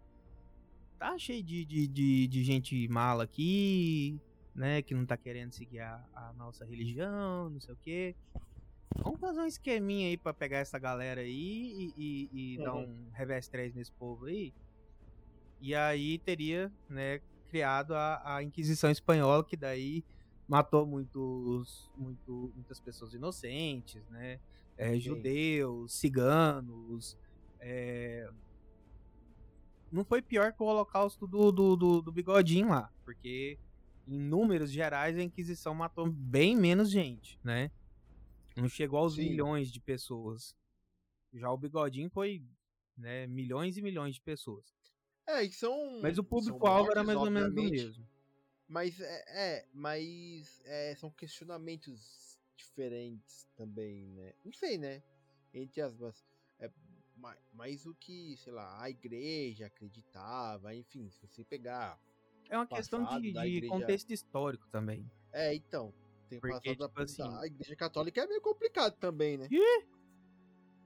[0.97, 4.19] tá cheio de, de, de, de, gente mala aqui,
[4.53, 8.15] né, que não tá querendo seguir a, a nossa religião, não sei o quê.
[8.97, 12.63] Vamos fazer um esqueminha aí pra pegar essa galera aí e, e, e uhum.
[12.63, 14.53] dar um revés 3 nesse povo aí.
[15.61, 20.03] E aí teria, né, criado a, a Inquisição Espanhola, que daí
[20.47, 24.39] matou muitos, muito, muitas pessoas inocentes, né?
[24.79, 27.17] É, judeus, ciganos.
[27.59, 28.29] É...
[29.91, 33.59] Não foi pior que o holocausto do, do, do, do bigodinho lá, porque
[34.07, 37.69] em números gerais a Inquisição matou bem menos gente, né?
[38.55, 39.29] Não chegou aos Sim.
[39.29, 40.55] milhões de pessoas.
[41.33, 42.41] Já o bigodinho foi
[42.97, 44.73] né, milhões e milhões de pessoas.
[45.27, 45.99] É, e são.
[46.01, 48.07] Mas o público-alvo era mais ou menos o mesmo.
[48.65, 52.28] Mas é, é mas é, são questionamentos
[52.59, 54.33] diferentes também, né?
[54.43, 55.01] Não sei, né?
[55.53, 55.95] Entre as.
[56.59, 56.69] É,
[57.53, 61.99] mais o que, sei lá, a igreja acreditava, enfim, se você pegar.
[62.49, 63.67] É uma questão de, de igreja...
[63.67, 65.09] contexto histórico também.
[65.31, 65.93] É, então.
[66.29, 67.37] Tem Porque, passado tipo assim...
[67.37, 69.47] a igreja católica é meio complicado também, né?
[69.51, 69.85] Ih!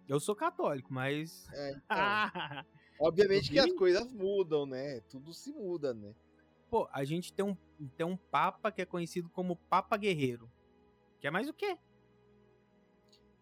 [0.08, 1.48] Eu sou católico, mas.
[1.54, 2.66] É, então,
[3.00, 5.02] obviamente que as coisas mudam, né?
[5.02, 6.14] Tudo se muda, né?
[6.70, 7.56] Pô, a gente tem um,
[7.96, 10.50] tem um Papa que é conhecido como Papa Guerreiro.
[11.24, 11.78] Que é mais o quê?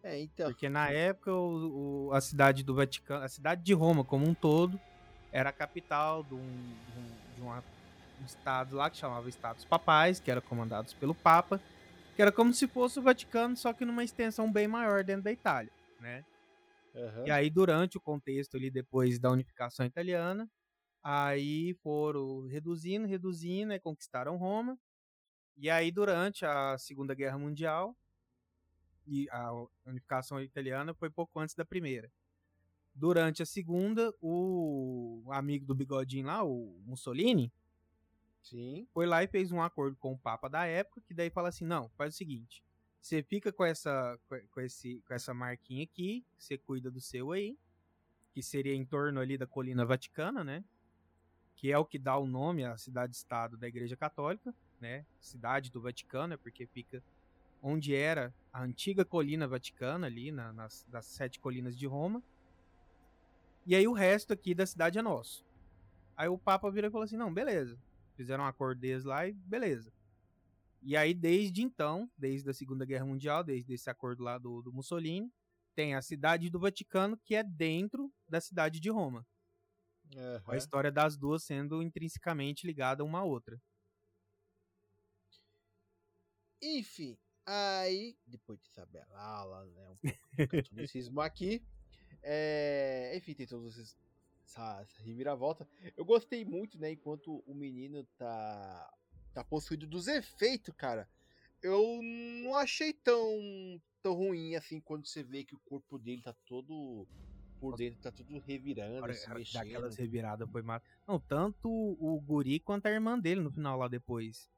[0.04, 0.46] É, então.
[0.46, 4.32] Porque na época o, o, a cidade do Vaticano, a cidade de Roma como um
[4.32, 4.80] todo,
[5.32, 7.58] era a capital de um, de um, de uma,
[8.20, 11.60] um estado lá que chamava Estados Papais, que era comandados pelo Papa,
[12.14, 15.32] que era como se fosse o Vaticano, só que numa extensão bem maior dentro da
[15.32, 16.24] Itália, né?
[16.94, 17.26] Uhum.
[17.26, 20.48] E aí, durante o contexto ali, depois da unificação italiana,
[21.02, 24.78] aí foram reduzindo, reduzindo, e conquistaram Roma.
[25.56, 27.96] E aí, durante a Segunda Guerra Mundial,
[29.06, 29.50] e a
[29.86, 32.10] unificação italiana foi pouco antes da primeira.
[32.94, 37.50] Durante a segunda, o amigo do bigodinho lá, o Mussolini,
[38.42, 38.86] Sim.
[38.92, 41.64] foi lá e fez um acordo com o Papa da época, que daí fala assim,
[41.64, 42.62] não, faz o seguinte,
[43.00, 44.18] você fica com essa,
[44.50, 47.58] com, esse, com essa marquinha aqui, você cuida do seu aí,
[48.32, 50.64] que seria em torno ali da colina vaticana, né?
[51.56, 55.06] Que é o que dá o nome à cidade-estado da Igreja Católica, né?
[55.20, 57.02] Cidade do Vaticano, é porque fica
[57.62, 62.20] onde era a antiga colina vaticana, ali na, nas das sete colinas de Roma.
[63.64, 65.46] E aí o resto aqui da cidade é nosso.
[66.16, 67.78] Aí o Papa virou e falou assim: não, beleza.
[68.16, 69.92] Fizeram um acordo deles lá e beleza.
[70.82, 74.72] E aí, desde então, desde a Segunda Guerra Mundial, desde esse acordo lá do, do
[74.72, 75.32] Mussolini,
[75.76, 79.24] tem a cidade do Vaticano, que é dentro da cidade de Roma.
[80.16, 80.40] Uhum.
[80.48, 83.60] A história das duas sendo intrinsecamente ligada uma à outra.
[86.62, 91.60] Enfim, Aí, depois de saber lá, né, um pouco de catolicismo aqui,
[92.22, 93.96] é, enfim, tem todos esses
[94.44, 95.66] essa, essa reviravolta.
[95.96, 98.92] Eu gostei muito, né, enquanto o menino tá
[99.32, 101.08] tá possuído dos efeitos, cara.
[101.62, 106.34] Eu não achei tão tão ruim assim quando você vê que o corpo dele tá
[106.44, 107.06] todo
[107.60, 109.62] por dentro, tá tudo revirando, Olha, se mexendo.
[109.62, 110.84] Daquelas reviradas foi massa.
[111.06, 114.48] Não, tanto o guri quanto a irmã dele no final lá depois.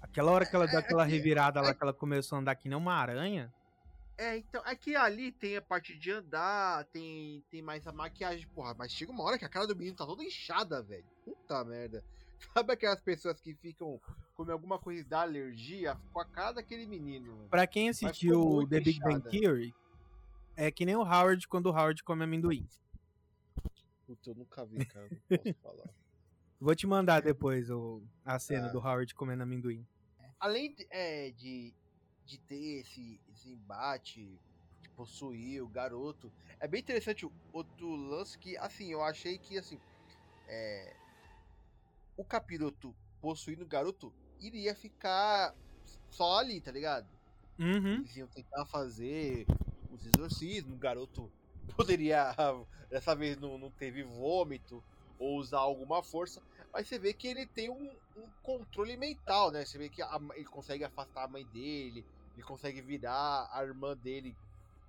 [0.00, 2.68] Aquela hora que ela deu é, aquela revirada lá, que ela começou a andar que
[2.68, 3.52] nem uma aranha.
[4.16, 8.74] É, então, é ali tem a parte de andar, tem, tem mais a maquiagem, porra,
[8.76, 11.06] mas chega uma hora que a cara do menino tá toda inchada, velho.
[11.24, 12.02] Puta merda.
[12.52, 14.00] Sabe aquelas pessoas que ficam
[14.34, 17.46] com alguma coisa da alergia com a cara daquele menino?
[17.48, 19.72] Pra quem assistiu The Big Bang Theory,
[20.56, 22.68] é que nem o Howard quando o Howard come amendoim.
[24.04, 25.97] Puta, eu nunca vi, cara, não posso falar.
[26.60, 28.70] Vou te mandar depois o, a cena ah.
[28.70, 29.86] do Howard comendo amendoim.
[30.40, 31.72] Além de, é, de,
[32.24, 34.38] de ter esse, esse embate,
[34.82, 39.56] de possuir o garoto, é bem interessante o outro lance que, assim, eu achei que,
[39.56, 39.80] assim,
[40.48, 40.96] é,
[42.16, 45.54] o capiroto possuindo o garoto iria ficar
[46.10, 47.08] só ali, tá ligado?
[47.58, 47.94] Uhum.
[47.94, 49.46] Eles iam tentar fazer
[49.90, 51.30] os exorcismos, o garoto
[51.76, 52.34] poderia,
[52.90, 54.82] dessa vez não, não teve vômito,
[55.18, 56.40] ou usar alguma força,
[56.72, 59.64] mas você vê que ele tem um, um controle mental, né?
[59.64, 62.04] Você vê que a, ele consegue afastar a mãe dele,
[62.34, 64.36] ele consegue virar a irmã dele,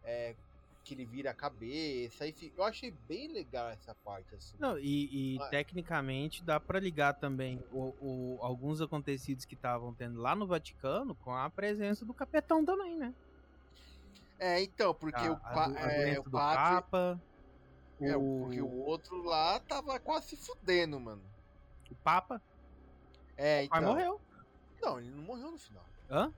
[0.04, 0.36] é,
[0.84, 4.56] que ele vira a cabeça, enfim, eu achei bem legal essa parte, assim.
[4.60, 10.20] Não, e, e tecnicamente dá para ligar também o, o, alguns acontecidos que estavam tendo
[10.20, 13.14] lá no Vaticano com a presença do capetão também, né?
[14.40, 17.20] É, então, porque a, o, a, é, o Papa
[18.02, 21.22] é, porque o outro lá tava quase se fudendo, mano.
[21.92, 22.42] O Papa?
[23.38, 23.82] É, então.
[23.82, 24.22] Mas morreu.
[24.82, 25.86] Não, ele não morreu no final.
[26.10, 26.32] Hã?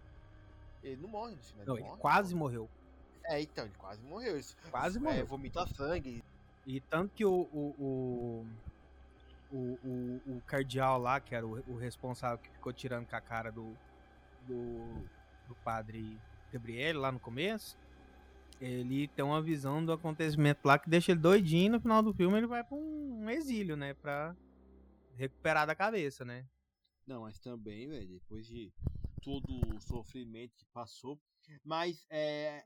[0.83, 1.65] Ele não morre no final.
[1.65, 2.69] Não, ele, ele quase morreu.
[3.25, 4.37] É, então, ele quase morreu.
[4.37, 5.25] Isso, quase é, morreu.
[5.25, 6.23] Vomita sangue.
[6.65, 8.45] E tanto que o, o,
[9.51, 13.21] o, o, o, cardeal lá, que era o, o, responsável que ficou tirando com a
[13.21, 13.75] cara do,
[14.47, 15.03] do,
[15.47, 16.17] do padre
[16.51, 17.77] Gabriel lá no começo,
[18.59, 22.13] ele tem uma visão do acontecimento lá que deixa ele doidinho e no final do
[22.13, 23.95] filme ele vai pra um, um exílio, né?
[23.95, 24.35] Pra
[25.21, 26.47] recuperar da cabeça, né?
[27.05, 28.73] Não, mas também, velho, depois de
[29.21, 31.19] todo o sofrimento que passou.
[31.63, 32.65] Mas é,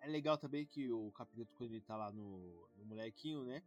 [0.00, 3.62] é legal também que o capítulo, quando ele tá lá no, no molequinho, né?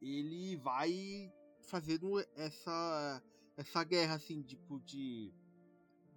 [0.00, 3.22] Ele vai fazendo essa,
[3.56, 5.34] essa guerra, assim, tipo, de,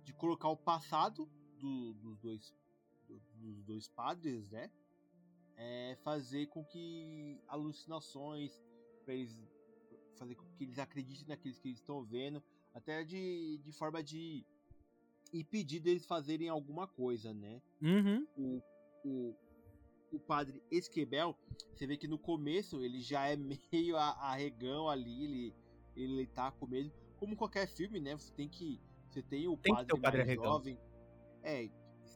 [0.03, 1.25] de colocar o passado
[1.57, 2.55] do, dos dois
[3.35, 4.71] dos dois padres, né?
[5.57, 8.57] É fazer com que alucinações,
[9.03, 9.35] para eles
[10.21, 12.43] fazer com que eles acreditem naqueles que eles estão vendo,
[12.75, 14.45] até de, de forma de
[15.33, 17.59] impedir deles fazerem alguma coisa, né?
[17.81, 18.27] Uhum.
[18.37, 18.61] O,
[19.03, 19.35] o,
[20.11, 21.35] o padre Esquebel,
[21.73, 23.35] você vê que no começo ele já é
[23.73, 25.55] meio arregão ali, ele,
[25.95, 26.91] ele tá com medo.
[27.17, 28.15] Como qualquer filme, né?
[28.15, 28.79] Você tem que.
[29.09, 30.79] Você tem o tem padre, o padre mais jovem.
[31.43, 31.69] É,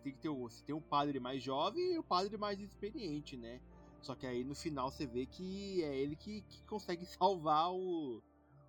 [0.06, 3.36] tem que ter um, você tem um padre mais jovem e o padre mais experiente,
[3.36, 3.60] né?
[4.06, 8.22] Só que aí no final você vê que é ele que, que consegue salvar o,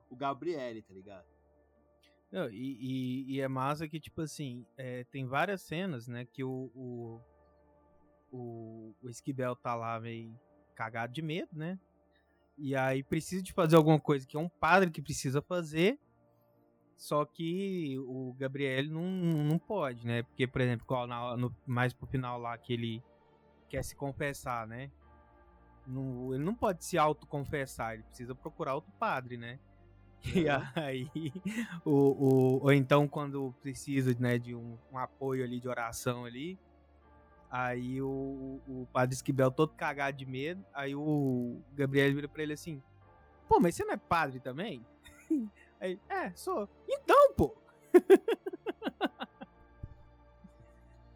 [0.08, 1.26] o Gabriele, tá ligado?
[2.32, 6.42] Não, e, e, e, é massa que, tipo assim, é, tem várias cenas, né, que
[6.42, 7.20] o, o,
[8.32, 10.34] o, o Esquibel tá lá meio
[10.74, 11.78] cagado de medo, né?
[12.56, 16.00] E aí precisa de fazer alguma coisa que é um padre que precisa fazer,
[16.96, 20.22] só que o Gabriel não, não pode, né?
[20.22, 20.86] Porque, por exemplo,
[21.36, 23.02] no, mais pro final lá que ele
[23.68, 24.90] quer se confessar, né?
[25.86, 29.58] No, ele não pode se autoconfessar, ele precisa procurar outro padre, né?
[30.34, 31.32] E aí,
[31.84, 36.58] o, o, ou então quando precisa né, de um, um apoio ali de oração ali,
[37.50, 42.54] aí o, o padre Esquibel todo cagado de medo, aí o Gabriel vira pra ele
[42.54, 42.82] assim,
[43.48, 44.84] pô, mas você não é padre também?
[45.78, 46.66] Aí, é, sou.
[46.88, 47.54] Então, pô!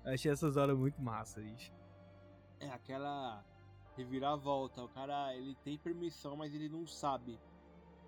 [0.04, 1.72] Achei essas horas muito massa, isso.
[2.58, 3.42] É aquela
[3.96, 4.82] reviravolta.
[4.82, 7.38] O cara, ele tem permissão, mas ele não sabe.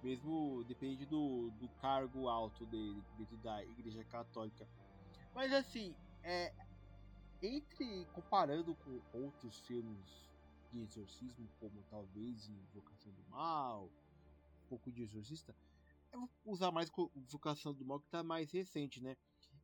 [0.03, 4.67] Mesmo depende do, do cargo alto dele dentro da igreja católica.
[5.35, 6.53] Mas assim, é,
[7.41, 10.31] entre comparando com outros filmes
[10.73, 15.55] de exorcismo, como talvez Invocação do Mal, um pouco de Exorcista,
[16.13, 19.17] eu vou usar mais Invocação do Mal que tá mais recente, né?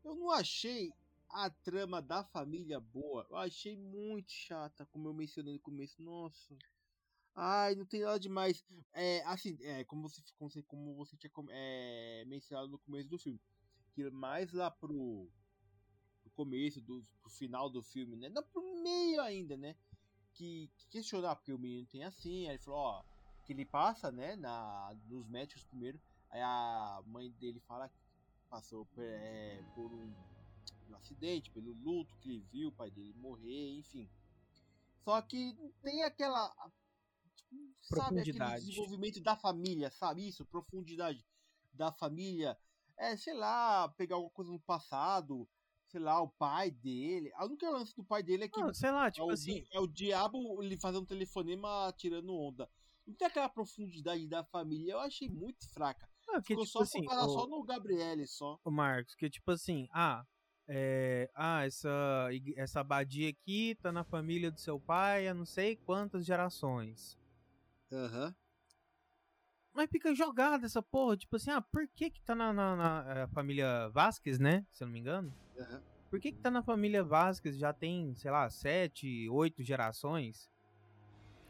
[0.04, 0.92] Eu não achei
[1.30, 3.26] a trama da família boa.
[3.30, 6.02] Eu achei muito chata, como eu mencionei no começo.
[6.02, 6.56] Nossa.
[7.34, 8.64] Ai, não tem nada demais.
[8.92, 13.18] É, assim, é, como você, como você, como você tinha é, mencionado no começo do
[13.18, 13.40] filme.
[13.92, 15.28] Que mais lá pro,
[16.22, 18.28] pro começo, do, pro final do filme, né?
[18.28, 19.76] Não pro meio ainda, né?
[20.34, 22.46] Que, que questionar, porque o menino tem assim.
[22.46, 23.04] Aí ele falou, ó.
[23.44, 24.36] Que ele passa, né?
[24.36, 25.98] Na, nos médicos primeiro
[26.30, 27.98] Aí a mãe dele fala que
[28.50, 30.12] passou é, por um,
[30.92, 34.08] um, acidente, pelo luto que ele viu o pai dele morrer, enfim.
[35.04, 36.54] Só que tem aquela.
[37.36, 40.28] Tipo, sabe, aquele desenvolvimento da família, sabe?
[40.28, 41.24] Isso, profundidade
[41.72, 42.58] da família.
[42.96, 45.48] É, sei lá, pegar alguma coisa no passado,
[45.86, 47.32] sei lá, o pai dele.
[47.34, 48.60] A única lance do pai dele é que.
[48.60, 49.66] Não, sei lá, tipo é o, assim.
[49.72, 52.68] É o diabo ele fazendo um telefonema tirando onda.
[53.06, 56.06] Não tem aquela profundidade da família, eu achei muito fraca.
[56.26, 57.10] Não, que, Ficou tipo só assim, o...
[57.10, 58.60] só no Gabriele só.
[58.62, 60.22] O Marcos, que tipo assim, ah,
[60.68, 65.76] é, ah, essa, essa abadia aqui tá na família do seu pai há não sei
[65.76, 67.18] quantas gerações.
[67.90, 68.26] Aham.
[68.26, 68.34] Uhum.
[69.72, 73.04] Mas fica jogada essa porra, tipo assim, ah, por que que tá na, na, na
[73.14, 74.66] eh, família Vasquez, né?
[74.72, 75.32] Se eu não me engano.
[75.56, 75.80] Uhum.
[76.10, 80.50] Por que que tá na família Vasquez já tem, sei lá, sete, oito gerações?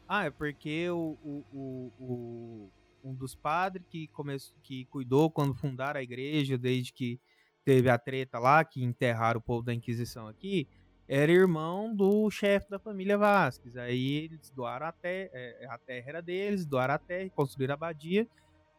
[0.07, 2.71] Ah, é porque o, o, o, o
[3.03, 7.19] um dos padres que, começou, que cuidou quando fundaram a igreja, desde que
[7.65, 10.67] teve a treta lá, que enterraram o povo da Inquisição aqui,
[11.07, 13.75] era irmão do chefe da família Vasques.
[13.75, 17.75] Aí eles doaram a terra, é, a terra era deles, doaram a terra, construíram a
[17.75, 18.27] abadia,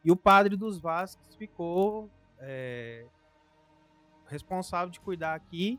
[0.05, 3.05] e o padre dos Vasques ficou é,
[4.29, 5.79] responsável de cuidar aqui,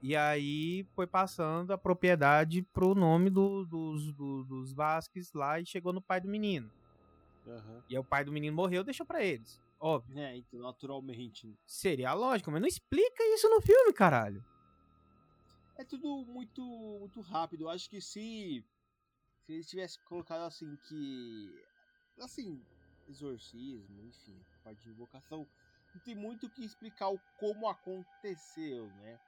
[0.00, 5.66] e aí foi passando a propriedade pro nome do, dos, do, dos Vasques lá e
[5.66, 6.70] chegou no pai do menino.
[7.44, 7.82] Uhum.
[7.88, 9.60] E aí o pai do menino morreu, deixou para eles.
[9.80, 10.18] Óbvio.
[10.18, 11.56] É, então, naturalmente.
[11.66, 14.44] Seria lógico, mas não explica isso no filme, caralho.
[15.76, 17.64] É tudo muito, muito rápido.
[17.64, 18.64] Eu acho que se,
[19.46, 21.64] se eles tivessem colocado assim que.
[22.20, 22.60] Assim,
[23.08, 25.46] exorcismo, enfim, parte de invocação,
[25.94, 29.20] não tem muito o que explicar o como aconteceu, né?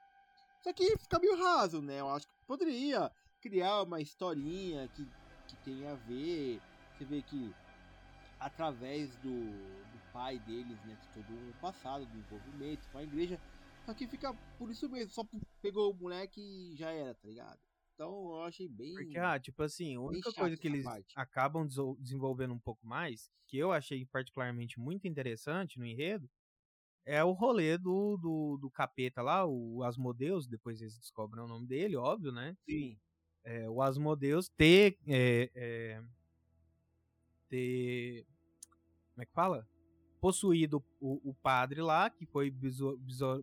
[0.61, 2.01] Só que fica meio raso, né?
[2.01, 3.11] Eu acho que poderia
[3.41, 5.05] criar uma historinha que,
[5.47, 6.61] que tenha a ver.
[6.97, 7.55] Você vê que
[8.39, 10.97] através do pai deles, né?
[11.13, 13.39] Todo um passado do envolvimento com a igreja.
[13.85, 15.23] Só que fica por isso mesmo, só
[15.61, 17.59] pegou o moleque e já era, tá ligado?
[17.93, 18.93] Então eu achei bem.
[18.93, 21.13] Porque, ah, tipo assim, a única coisa que eles parte.
[21.15, 21.67] acabam
[21.99, 26.29] desenvolvendo um pouco mais, que eu achei particularmente muito interessante no enredo,
[27.05, 31.67] é o rolê do, do, do capeta lá, o Asmodeus, depois eles descobrem o nome
[31.67, 32.55] dele, óbvio, né?
[32.67, 32.97] Sim.
[33.43, 34.97] É, o Asmodeus ter.
[35.07, 36.03] É, é,
[37.49, 38.25] ter
[39.13, 39.67] como é que fala?
[40.21, 42.49] Possuído o, o padre lá, que foi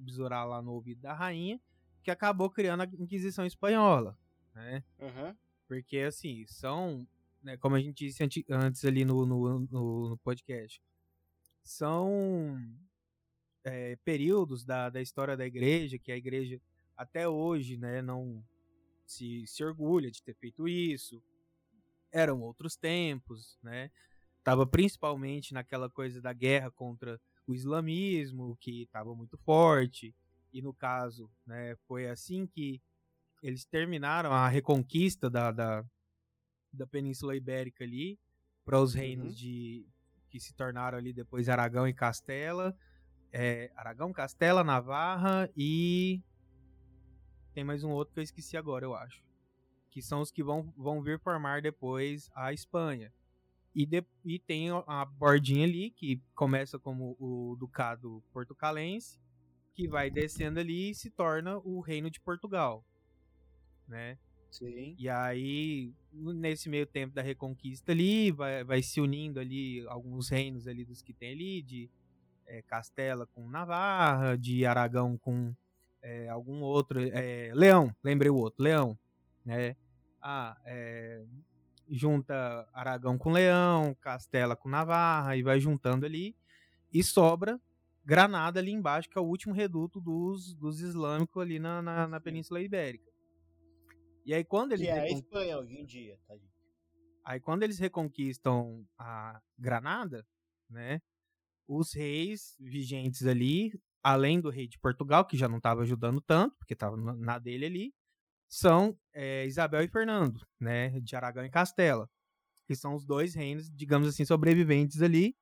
[0.01, 1.61] besourar lá no ouvido da rainha,
[2.03, 4.16] que acabou criando a Inquisição Espanhola,
[4.55, 4.83] né?
[4.99, 5.37] Uhum.
[5.66, 7.07] Porque, assim, são,
[7.43, 10.81] né, como a gente disse antes ali no, no, no, no podcast,
[11.62, 12.57] são
[13.64, 16.61] é, períodos da, da história da igreja, que a igreja
[16.97, 18.43] até hoje, né, não
[19.07, 21.22] se, se orgulha de ter feito isso.
[22.11, 23.91] Eram outros tempos, né?
[24.49, 30.14] Estava principalmente naquela coisa da guerra contra o islamismo, que estava muito forte.
[30.51, 32.80] E no caso, né, foi assim que
[33.42, 35.84] eles terminaram a reconquista da, da,
[36.72, 38.18] da Península Ibérica ali
[38.64, 39.34] para os reinos uhum.
[39.34, 39.86] de
[40.30, 42.74] que se tornaram ali depois Aragão e Castela,
[43.30, 46.22] é, Aragão, Castela, Navarra e
[47.53, 49.22] tem mais um outro que eu esqueci agora, eu acho,
[49.90, 53.12] que são os que vão, vão vir formar depois a Espanha.
[53.79, 59.20] E, de, e tem a bordinha ali que começa como o Ducado Portucalense,
[59.72, 62.85] que vai descendo ali e se torna o Reino de Portugal,
[63.87, 64.18] né?
[64.51, 64.97] Sim.
[64.99, 70.66] E aí, nesse meio tempo da Reconquista ali, vai, vai se unindo ali alguns reinos
[70.66, 71.89] ali dos que tem ali, de
[72.49, 75.55] é, Castela com Navarra, de Aragão com
[76.03, 78.99] é, algum outro, é, Leão, lembrei o outro, Leão,
[79.45, 79.76] né?
[80.20, 81.24] Ah, é,
[81.89, 86.36] junta Aragão com Leão, Castela com Navarra e vai juntando ali
[86.93, 87.61] e sobra
[88.05, 92.18] Granada ali embaixo, que é o último reduto dos, dos islâmicos ali na, na, na
[92.18, 93.12] Península Ibérica.
[94.24, 94.86] E aí quando eles.
[94.86, 96.34] Que é a Espanha hoje em dia, tá?
[97.22, 100.26] Aí quando eles reconquistam a Granada,
[100.70, 101.03] né?
[101.66, 106.57] Os reis vigentes ali, além do rei de Portugal, que já não estava ajudando tanto,
[106.57, 107.95] porque estava na dele ali,
[108.49, 110.99] são é, Isabel e Fernando, né?
[111.01, 112.09] De Aragão e Castela.
[112.66, 115.34] Que são os dois reinos, digamos assim, sobreviventes ali,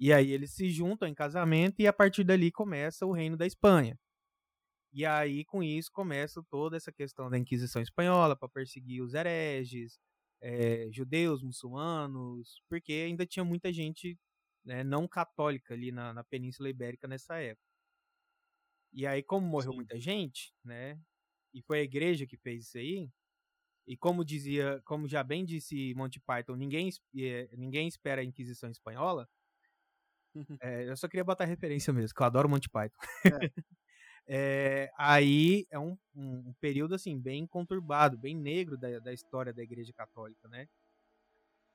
[0.00, 3.46] e aí eles se juntam em casamento e a partir dali começa o reino da
[3.46, 3.98] Espanha.
[4.92, 9.98] E aí com isso começa toda essa questão da Inquisição espanhola para perseguir os hereges,
[10.40, 14.16] é, judeus, muçulmanos, porque ainda tinha muita gente
[14.64, 17.66] né, não católica ali na, na Península Ibérica nessa época.
[18.92, 19.76] E aí como morreu Sim.
[19.76, 20.98] muita gente, né?
[21.52, 23.10] E foi a igreja que fez isso aí.
[23.86, 28.70] E como dizia, como já bem disse Monty Python, ninguém, eh, ninguém espera a Inquisição
[28.70, 29.26] espanhola.
[30.60, 32.96] É, eu só queria botar referência mesmo, que eu adoro Monty Python.
[33.24, 33.50] É.
[34.28, 39.62] é, aí é um, um, período assim bem conturbado, bem negro da, da história da
[39.62, 40.68] Igreja Católica, né?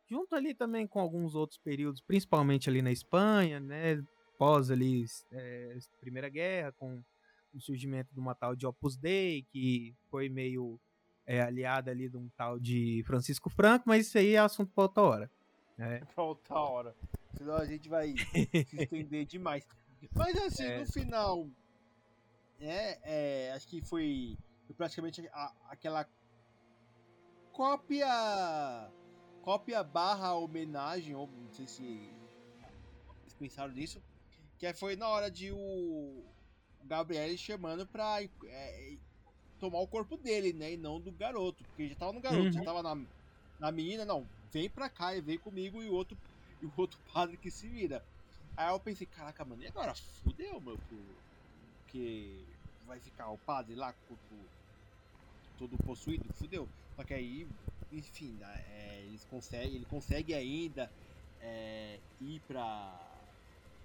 [0.08, 4.04] Junto ali também com alguns outros períodos, principalmente ali na Espanha, né?
[4.38, 5.06] Pós ali
[6.00, 7.04] Primeira Guerra, com
[7.54, 10.80] o surgimento de uma tal de Opus Dei, que foi meio
[11.26, 14.84] é, aliada ali de um tal de Francisco Franco, mas isso aí é assunto para
[14.84, 15.32] outra hora.
[15.78, 16.02] Né?
[16.14, 16.96] Pra outra hora
[17.38, 19.68] senão a gente vai se estender demais.
[20.16, 20.80] Mas assim, é.
[20.80, 21.50] no final,
[22.60, 23.00] é,
[23.50, 24.38] é, acho que foi,
[24.78, 26.08] praticamente a, aquela
[27.52, 28.92] cópia
[29.42, 32.14] cópia barra homenagem, ou não sei se
[33.38, 34.02] pensaram nisso,
[34.58, 36.24] que foi na hora de o
[36.84, 38.98] Gabriel chamando pra é,
[39.60, 42.52] tomar o corpo dele, né, e não do garoto, porque já tava no garoto, uhum.
[42.52, 43.02] já tava na,
[43.60, 46.18] na menina, não, vem pra cá e vem comigo e o outro
[46.62, 48.04] e o outro padre que se vira.
[48.56, 49.96] Aí eu pensei, caraca, mano, e agora?
[49.96, 52.40] Fudeu, meu, porque
[52.86, 54.16] vai ficar o padre lá com
[55.58, 56.68] todo possuído, fudeu.
[56.96, 57.48] Só que aí,
[57.92, 60.92] enfim, né, é, eles conseguem, ele consegue ainda
[61.42, 63.00] é, ir pra.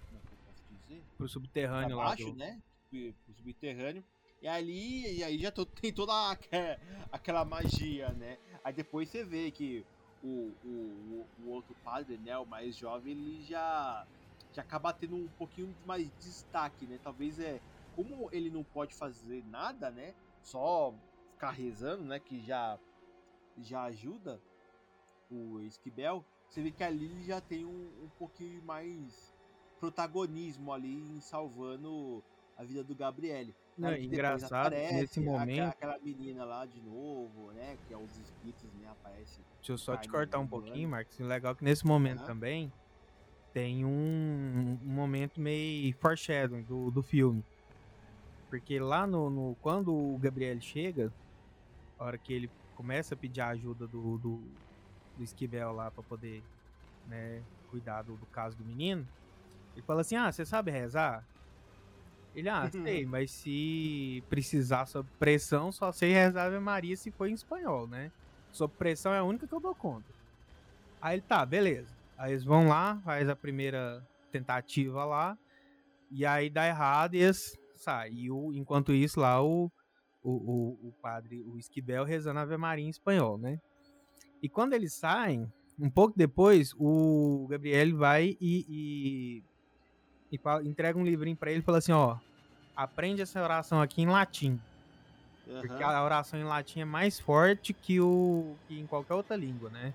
[0.07, 1.03] Como é que eu posso dizer?
[1.17, 2.31] Pro subterrâneo pra baixo, lá.
[2.31, 2.37] Do...
[2.37, 2.61] né?
[3.35, 4.03] Subterrâneo.
[4.41, 6.13] E ali, e aí já tô, tem toda
[7.11, 8.37] aquela magia, né?
[8.63, 9.85] Aí depois você vê que
[10.23, 14.07] o, o, o outro padre, né, o mais jovem, ele já,
[14.53, 16.99] já acaba tendo um pouquinho mais destaque, né?
[17.03, 17.61] Talvez é
[17.95, 20.13] como ele não pode fazer nada, né?
[20.41, 20.93] Só
[21.33, 22.19] ficar rezando, né?
[22.19, 22.79] Que já
[23.57, 24.41] já ajuda
[25.29, 26.23] o Esquibel.
[26.47, 29.33] Você vê que ali ele já tem um, um pouquinho mais
[29.79, 32.23] protagonismo ali em salvando
[32.59, 33.55] a vida do Gabriele.
[33.77, 35.69] Não, engraçado nesse momento.
[35.69, 37.77] Aquela, aquela, menina lá de novo, né?
[37.87, 38.89] Que é os espíritos, né?
[38.91, 39.39] Aparece.
[39.55, 41.17] Deixa eu só te cortar um pouquinho, Marcos.
[41.19, 42.25] Legal que nesse momento uhum.
[42.25, 42.73] também
[43.53, 47.41] tem um, um, momento meio foreshadowing do, do filme.
[48.49, 51.13] Porque lá no, no, Quando o Gabriel chega,
[51.97, 54.41] a hora que ele começa a pedir a ajuda do, do,
[55.17, 56.43] do Esquivel lá para poder
[57.07, 57.41] né,
[57.71, 59.07] cuidar do, do caso do menino,
[59.73, 61.25] ele fala assim: Ah, você sabe rezar?
[62.35, 67.27] Ele, ah, sei, mas se precisar sob pressão, só sei rezar Ave Maria se for
[67.27, 68.11] em espanhol, né?
[68.51, 70.11] Sob pressão é a única que eu dou conta.
[71.01, 71.95] Aí ele, tá, beleza.
[72.17, 75.37] Aí eles vão lá, faz a primeira tentativa lá,
[76.11, 78.13] e aí dá errado e eles saem.
[78.13, 79.71] E o, enquanto isso, lá o,
[80.21, 83.59] o, o, o padre, o Esquibel, rezando Ave Maria em espanhol, né?
[84.41, 89.43] E quando eles saem, um pouco depois, o Gabriel vai e, e,
[90.31, 92.17] e entrega um livrinho para ele e fala assim, ó,
[92.75, 94.59] aprende essa oração aqui em latim.
[95.47, 95.61] Uhum.
[95.61, 99.69] Porque a oração em latim é mais forte que, o, que em qualquer outra língua,
[99.69, 99.93] né?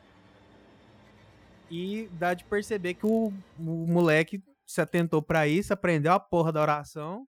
[1.70, 6.50] E dá de perceber que o, o moleque se atentou para isso, aprendeu a porra
[6.50, 7.26] da oração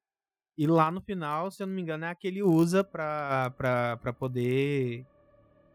[0.57, 3.51] E lá no final, se eu não me engano, é a que ele usa pra,
[3.57, 5.07] pra, pra poder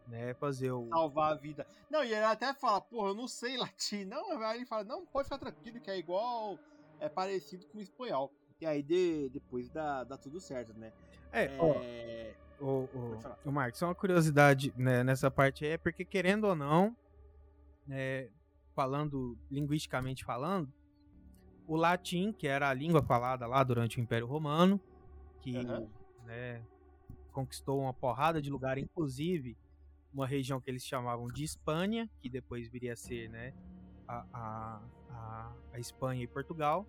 [0.06, 0.88] né, fazer o.
[0.88, 1.66] Salvar a vida.
[1.90, 4.04] Não, e ele até fala, porra, eu não sei latim.
[4.04, 6.58] Não, aí ele fala, não, pode ficar tranquilo, que é igual.
[7.02, 8.32] É parecido com o espanhol.
[8.60, 10.92] E aí de, depois dá, dá tudo certo, né?
[11.32, 11.56] É, é...
[11.58, 16.44] Ó, o, o, o Marcos, só uma curiosidade né, nessa parte aí, é porque querendo
[16.44, 16.96] ou não,
[17.90, 18.30] é,
[18.72, 20.72] falando, linguisticamente falando,
[21.66, 24.80] o latim, que era a língua falada lá durante o Império Romano,
[25.40, 25.88] que uhum.
[26.24, 26.62] né,
[27.32, 29.56] conquistou uma porrada de lugar, inclusive
[30.14, 33.52] uma região que eles chamavam de Espanha, que depois viria a ser né,
[34.06, 36.86] a, a, a, Espanha e Portugal,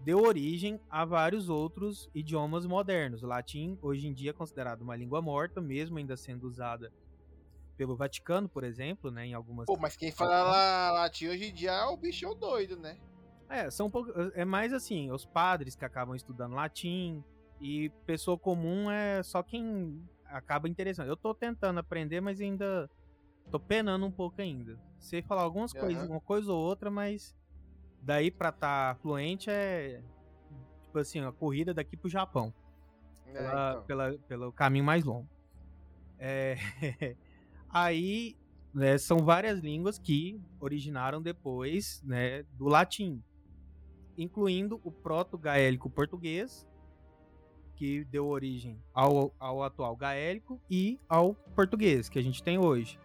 [0.00, 3.22] deu origem a vários outros idiomas modernos.
[3.22, 6.92] O latim, hoje em dia, é considerado uma língua morta, mesmo ainda sendo usada
[7.76, 9.66] pelo Vaticano, por exemplo, né, em algumas...
[9.66, 12.98] Pô, mas quem fala latim hoje em dia é o bichão doido, né?
[13.48, 17.22] É, são pouco, é mais assim, os padres que acabam estudando latim
[17.60, 21.08] e pessoa comum é só quem acaba interessando.
[21.08, 22.90] Eu tô tentando aprender, mas ainda
[23.50, 24.78] tô penando um pouco ainda.
[25.04, 25.80] Sei falar algumas uhum.
[25.80, 27.36] coisas, uma coisa ou outra, mas
[28.00, 30.02] daí pra estar tá fluente é
[30.82, 32.54] tipo assim, a corrida daqui pro Japão.
[33.26, 33.82] É, pela, então.
[33.82, 35.28] pela, pelo caminho mais longo.
[36.18, 36.56] É,
[37.68, 38.34] aí
[38.72, 43.22] né, são várias línguas que originaram depois né, do latim,
[44.16, 46.66] incluindo o proto-gaélico português,
[47.76, 52.98] que deu origem ao, ao atual gaélico e ao português que a gente tem hoje.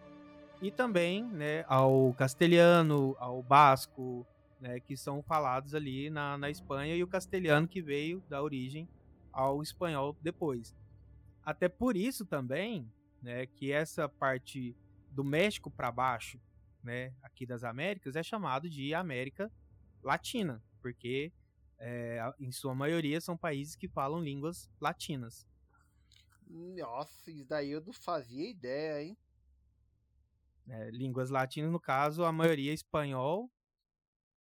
[0.62, 4.26] E também né, ao castelhano, ao basco,
[4.60, 8.86] né, que são falados ali na, na Espanha, e o castelhano que veio da origem
[9.32, 10.76] ao espanhol depois.
[11.42, 12.86] Até por isso também
[13.22, 14.76] né, que essa parte
[15.10, 16.38] do México para baixo,
[16.82, 19.50] né, aqui das Américas, é chamado de América
[20.02, 21.32] Latina, porque
[21.78, 25.46] é, em sua maioria são países que falam línguas latinas.
[26.46, 29.16] Nossa, isso daí eu não fazia ideia, hein?
[30.70, 33.50] É, línguas latinas, no caso, a maioria é espanhol.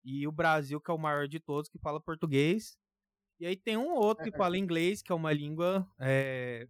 [0.03, 2.77] E o Brasil, que é o maior de todos, que fala português.
[3.39, 6.67] E aí tem um outro que fala inglês, que é uma língua é,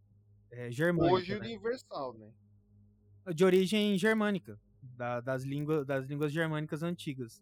[0.52, 1.16] é, germânica.
[1.16, 1.40] Hoje né?
[1.40, 2.32] universal, né?
[3.34, 7.42] De origem germânica, da, das, línguas, das línguas germânicas antigas.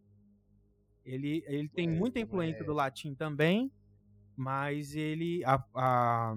[1.03, 2.65] Ele, ele tem é, muita influência é.
[2.65, 3.71] do latim também,
[4.35, 6.35] mas ele a, a,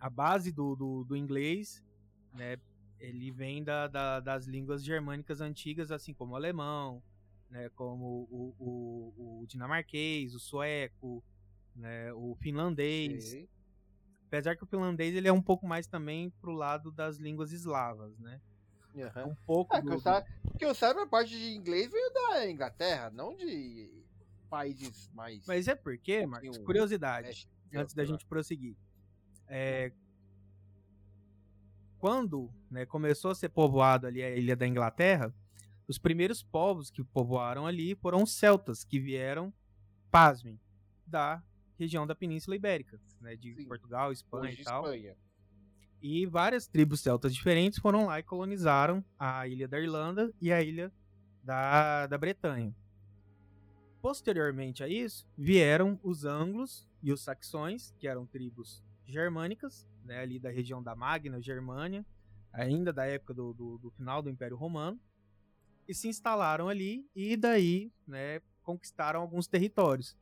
[0.00, 1.84] a base do, do, do, inglês,
[2.34, 2.56] né,
[2.98, 7.02] ele vem da, da, das línguas germânicas antigas, assim como o alemão,
[7.50, 11.22] né, como o, o, o dinamarquês, o sueco,
[11.74, 13.30] né, o finlandês.
[13.30, 13.48] Sim.
[14.26, 18.18] Apesar que o finlandês ele é um pouco mais também pro lado das línguas eslavas,
[18.18, 18.40] né?
[18.94, 19.30] Uhum.
[19.30, 19.74] Um pouco.
[19.74, 20.26] É, do, que, eu saiba,
[20.58, 23.90] que eu a parte de inglês veio da Inglaterra, não de
[24.50, 25.46] países mais.
[25.46, 28.76] Mas é porque, Marcos, curiosidade, antes da gente prosseguir.
[29.46, 29.92] É,
[31.98, 35.34] quando né, começou a ser povoado ali a ilha da Inglaterra,
[35.86, 39.52] os primeiros povos que povoaram ali foram os celtas, que vieram,
[40.10, 40.60] pasmem,
[41.06, 41.42] da
[41.78, 43.66] região da Península Ibérica, né, de Sim.
[43.66, 44.84] Portugal, Espanha Hoje e tal.
[44.84, 45.16] Espanha.
[46.00, 50.62] E várias tribos celtas diferentes foram lá e colonizaram a ilha da Irlanda e a
[50.62, 50.92] ilha
[51.42, 52.74] da, da Bretanha.
[54.00, 60.38] Posteriormente a isso, vieram os anglos e os saxões, que eram tribos germânicas, né, ali
[60.38, 62.04] da região da Magna Germânia,
[62.50, 64.98] ainda da época do, do, do final do Império Romano,
[65.86, 70.16] e se instalaram ali e daí né, conquistaram alguns territórios.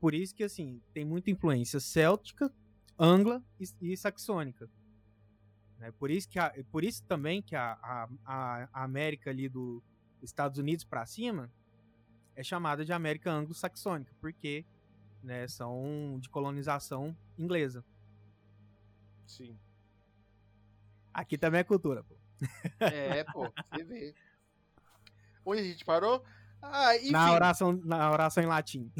[0.00, 2.52] Por isso que assim tem muita influência céltica,
[2.98, 4.68] angla e, e saxônica.
[5.78, 5.92] Né?
[5.92, 9.82] Por, isso que a, por isso também que a, a, a América ali dos
[10.22, 11.50] Estados Unidos para cima
[12.34, 14.64] é chamada de América Anglo-Saxônica, porque
[15.22, 17.84] né, são de colonização inglesa.
[19.30, 19.56] Sim.
[21.14, 22.16] Aqui também é cultura, pô.
[22.80, 24.14] É, pô, você vê.
[25.44, 26.24] Onde a gente parou?
[26.60, 26.90] Ah.
[27.10, 28.92] Na oração, na oração em latim.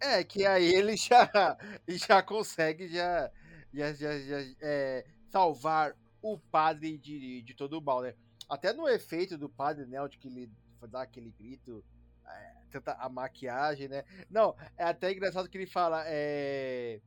[0.00, 1.56] É, que aí ele já,
[1.86, 3.30] já consegue já,
[3.72, 8.14] já, já, já é, salvar o padre de, de todo o mal, né?
[8.48, 10.00] Até no efeito do padre, né?
[10.02, 10.50] Onde que ele
[10.88, 11.84] dá aquele grito,
[12.26, 14.04] é, tanta a maquiagem, né?
[14.28, 17.00] Não, é até engraçado que ele fala é,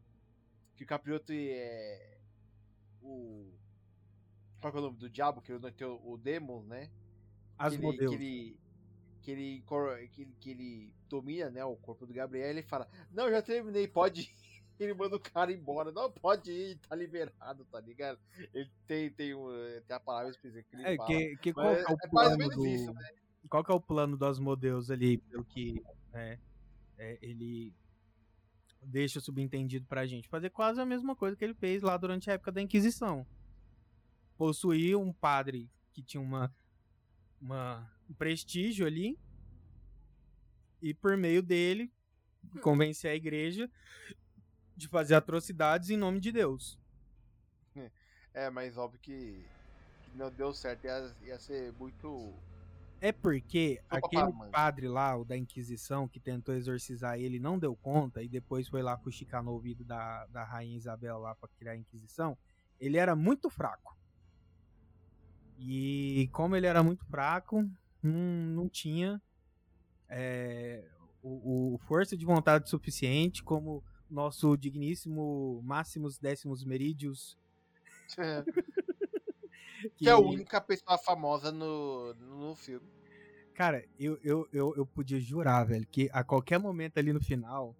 [0.75, 2.12] que o Caprioto é
[3.03, 3.51] o
[4.59, 6.89] qual é o nome do diabo que ele tem o Demon, né?
[7.57, 8.57] As que ele,
[9.21, 9.63] que ele,
[10.09, 13.87] que ele que ele, domina, né, o corpo do Gabriel, ele fala: "Não, já terminei,
[13.87, 14.29] pode ir"
[14.79, 15.91] ele manda o cara embora.
[15.91, 18.19] Não pode ir, tá liberado, tá ligado?
[18.53, 19.49] Ele tem, tem, um,
[19.87, 21.07] tem a palavra específica que ele é, fala.
[21.07, 22.65] Que, que qual é, é, o é plano do...
[22.65, 23.09] Isso, né?
[23.49, 25.83] Qual que é o plano do Asmodeus ali, pelo que
[26.13, 26.39] é,
[26.97, 27.73] é, ele
[28.85, 30.27] deixa subentendido pra gente?
[30.27, 33.25] Fazer quase a mesma coisa que ele fez lá durante a época da Inquisição.
[34.37, 36.53] Possuir um padre que tinha uma,
[37.39, 39.17] uma um prestígio ali
[40.81, 41.91] e por meio dele
[42.61, 43.69] convencer a igreja
[44.75, 46.79] de fazer atrocidades em nome de Deus.
[48.33, 49.45] É, mas óbvio que,
[50.03, 52.33] que não deu certo, ia, ia ser muito.
[53.03, 54.49] É porque Sopa aquele mãe.
[54.49, 58.81] padre lá, o da Inquisição, que tentou exorcizar ele, não deu conta e depois foi
[58.81, 62.37] lá fuxicar no ouvido da, da Rainha Isabel lá pra criar a Inquisição,
[62.79, 63.93] ele era muito fraco.
[65.59, 67.69] E como ele era muito fraco,
[68.01, 68.21] não,
[68.55, 69.21] não tinha
[70.07, 70.89] é,
[71.21, 77.37] o, o força de vontade suficiente como nosso digníssimo Máximos Décimos Merídios.
[79.91, 82.87] que é a única pessoa famosa no, no filme.
[83.53, 87.75] Cara, eu, eu, eu, eu podia jurar, velho, que a qualquer momento ali no final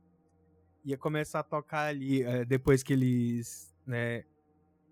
[0.86, 4.24] ia começar a tocar ali, eh, depois que eles, né,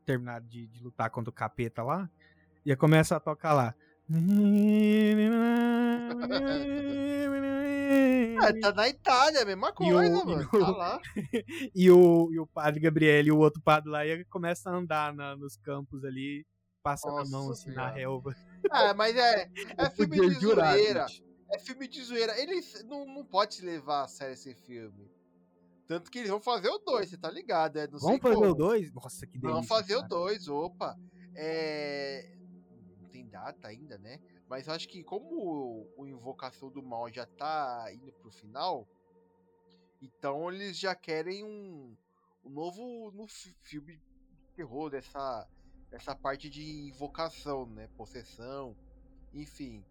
[0.05, 2.09] terminaram de, de lutar contra o capeta lá,
[2.65, 3.75] ia começar a tocar lá.
[8.43, 10.41] É, tá na Itália, a mesma coisa, o- mano.
[10.41, 10.99] e o- Tá lá.
[11.75, 15.13] e, o, e o padre Gabriel e o outro padre lá ia começar a andar
[15.13, 16.43] na- nos campos ali,
[16.81, 17.95] passando a mão Nossa assim na Senhora.
[17.95, 18.35] relva.
[18.73, 21.07] É, mas é, é filme de jurar, zoeira.
[21.07, 21.23] gente.
[21.53, 22.39] É filme de zoeira.
[22.39, 25.11] Eles não, não pode se levar a sério esse filme.
[25.87, 27.77] Tanto que eles vão fazer o 2, você tá ligado?
[27.77, 28.51] É, não Vamos fazer como.
[28.51, 28.93] o 2?
[28.93, 29.49] Nossa, que delícia.
[29.51, 30.07] Vamos fazer o cara.
[30.09, 30.97] 2, opa.
[31.35, 32.33] É.
[33.01, 34.19] Não tem data ainda, né?
[34.47, 38.87] Mas eu acho que como o, o Invocação do Mal já tá indo pro final,
[40.01, 41.95] então eles já querem um,
[42.45, 44.01] um novo no fi- filme de
[44.55, 45.47] terror dessa,
[45.91, 47.87] dessa parte de invocação, né?
[47.97, 48.75] Possessão,
[49.33, 49.83] enfim.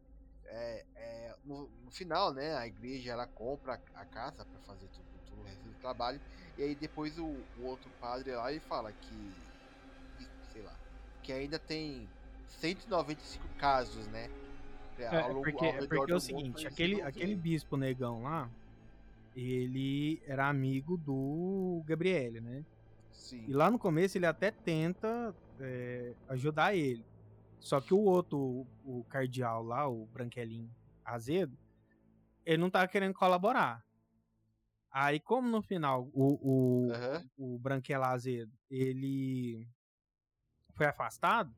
[0.47, 2.57] É, é, no, no final, né?
[2.57, 6.21] A igreja ela compra a casa para fazer tudo, tudo o resto do trabalho.
[6.59, 7.27] E aí depois o,
[7.59, 9.33] o outro padre lá ele fala que.
[10.53, 10.75] Sei lá.
[11.23, 12.09] Que ainda tem
[12.49, 14.29] 195 casos, né?
[14.99, 18.51] É, é longo- porque, é porque é o seguinte, aquele, aquele bispo negão lá,
[19.35, 22.65] ele era amigo do Gabriele, né?
[23.21, 23.45] Sim.
[23.47, 27.05] E lá no começo ele até tenta é, ajudar ele.
[27.61, 30.71] Só que o outro, o, cardeal lá, o Branquelinho
[31.05, 31.57] Azedo,
[32.47, 33.85] ele não tava querendo colaborar.
[34.91, 37.31] Aí, como no final o, o, Aham.
[37.37, 39.69] o Branquela Azedo, ele
[40.75, 41.55] foi afastado,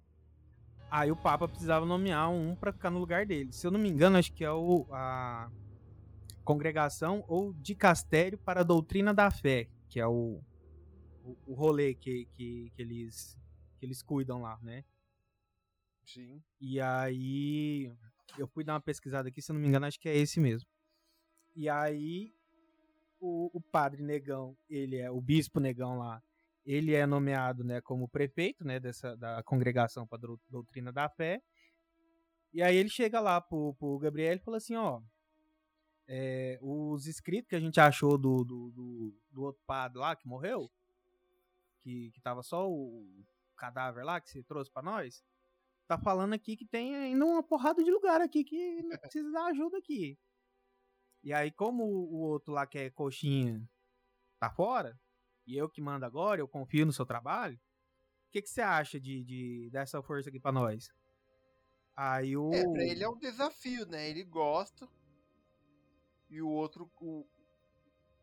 [0.91, 3.53] aí o Papa precisava nomear um pra ficar no lugar dele.
[3.53, 5.49] Se eu não me engano, acho que é o, a
[6.45, 10.43] Congregação ou Dicastério para a Doutrina da Fé, que é o,
[11.25, 13.39] o, o rolê que, que, que, eles,
[13.79, 14.85] que eles cuidam lá, né?
[16.05, 16.43] Sim.
[16.61, 17.93] E aí
[18.39, 20.41] eu fui dar uma pesquisada aqui, se eu não me engano, acho que é esse
[20.41, 20.69] mesmo.
[21.55, 22.35] E aí
[23.21, 26.23] o, o padre Negão, ele é o bispo Negão lá,
[26.65, 31.41] ele é nomeado, né, como prefeito, né, dessa da congregação para doutrina da fé.
[32.53, 35.01] E aí ele chega lá pro, pro Gabriel e fala assim, ó,
[36.07, 40.27] é, os escritos que a gente achou do, do, do, do outro padre lá que
[40.29, 40.71] morreu,
[41.83, 43.25] que, que tava só o
[43.57, 45.23] cadáver lá que você trouxe para nós,
[45.87, 49.79] tá falando aqui que tem ainda uma porrada de lugar aqui que precisa dar ajuda
[49.79, 50.19] aqui.
[51.23, 53.63] E aí, como o outro lá que é coxinha
[54.41, 54.99] tá fora,
[55.47, 58.99] e eu que mando agora, eu confio no seu trabalho, o que, que você acha
[58.99, 60.89] de, de dessa força aqui pra nós?
[61.95, 62.53] Aí o.
[62.53, 64.09] É, pra ele é um desafio, né?
[64.09, 64.89] Ele gosta.
[66.31, 67.27] E o outro, o,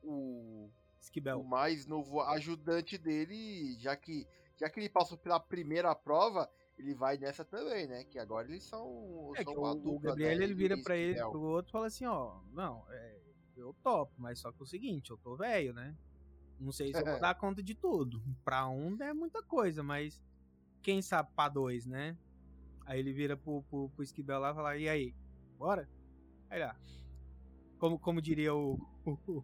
[0.01, 0.71] o,
[1.01, 1.39] Esquibel.
[1.39, 4.27] o mais novo ajudante dele, já que,
[4.59, 8.03] já que ele passou pela primeira prova, ele vai nessa também, né?
[8.05, 10.43] Que agora eles são, É são que uma o, o dupla, Gabriel né?
[10.43, 13.19] ele vira pra ele, pro outro e fala assim, ó, não, é,
[13.57, 15.95] eu topo, mas só que é o seguinte, eu tô velho, né?
[16.59, 18.21] Não sei se eu vou dar conta de tudo.
[18.43, 20.21] Pra um é muita coisa, mas
[20.81, 22.17] quem sabe pra dois, né?
[22.85, 25.15] Aí ele vira pro, pro, pro Esquibel lá e fala, e aí,
[25.57, 25.89] bora?
[26.49, 26.75] Aí lá.
[27.77, 28.73] Como, como diria o,
[29.05, 29.43] o,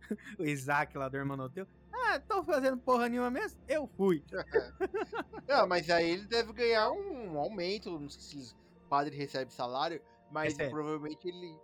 [0.38, 3.60] o Isaac lá do Hermanoteu, ah, tô fazendo porra nenhuma mesmo?
[3.68, 4.24] Eu fui.
[5.46, 10.00] Não, mas aí ele deve ganhar um aumento, não sei se o padre recebe salário,
[10.30, 10.70] mas Recebe.
[10.70, 11.58] provavelmente ele,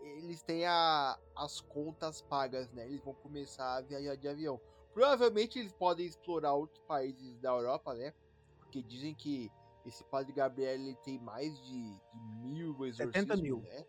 [0.00, 2.86] eles têm a, as contas pagas, né?
[2.86, 4.60] Eles vão começar a viajar de avião.
[4.94, 8.12] Provavelmente eles podem explorar outros países da Europa, né?
[8.60, 9.50] Porque dizem que
[9.86, 13.60] esse padre Gabriel ele tem mais de, de mil exorcismos, 70 mil.
[13.62, 13.84] né?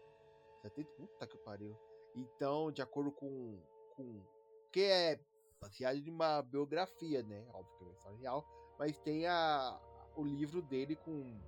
[0.64, 1.78] 70, puta que pariu.
[2.16, 3.60] Então, de acordo com.
[3.96, 4.22] Com
[4.72, 5.20] que é
[5.62, 7.46] baseado em uma biografia, né?
[7.54, 8.46] Óbvio que é uma história real.
[8.78, 9.80] Mas tem a,
[10.16, 11.40] o livro dele com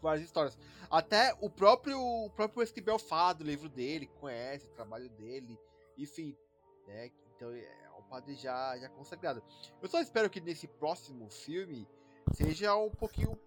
[0.00, 0.58] várias histórias.
[0.90, 5.58] Até o próprio, o próprio Esquibel fala do livro dele, conhece o trabalho dele,
[5.98, 6.36] enfim,
[6.86, 7.10] né?
[7.36, 9.42] Então é um padre já, já consagrado.
[9.80, 11.88] Eu só espero que nesse próximo filme
[12.32, 13.38] seja um pouquinho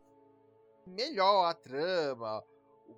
[0.86, 2.44] melhor a trama,
[2.88, 2.96] o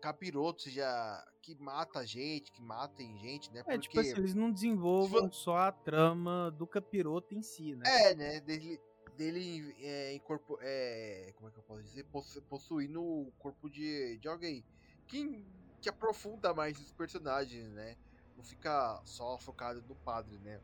[0.00, 3.62] capiroto seja que mata gente, que matem gente, né?
[3.66, 7.84] É, tipo assim, eles não desenvolvam só a trama do capiroto em si, né?
[7.86, 8.40] É, né?
[8.40, 8.80] Dele,
[9.16, 12.06] dele é, corpo, é, como é que eu posso dizer?
[12.48, 14.64] Possuindo o corpo de, de alguém.
[15.06, 15.44] Que,
[15.80, 17.96] que aprofunda mais os personagens, né?
[18.36, 20.60] Não fica só focado no padre, né?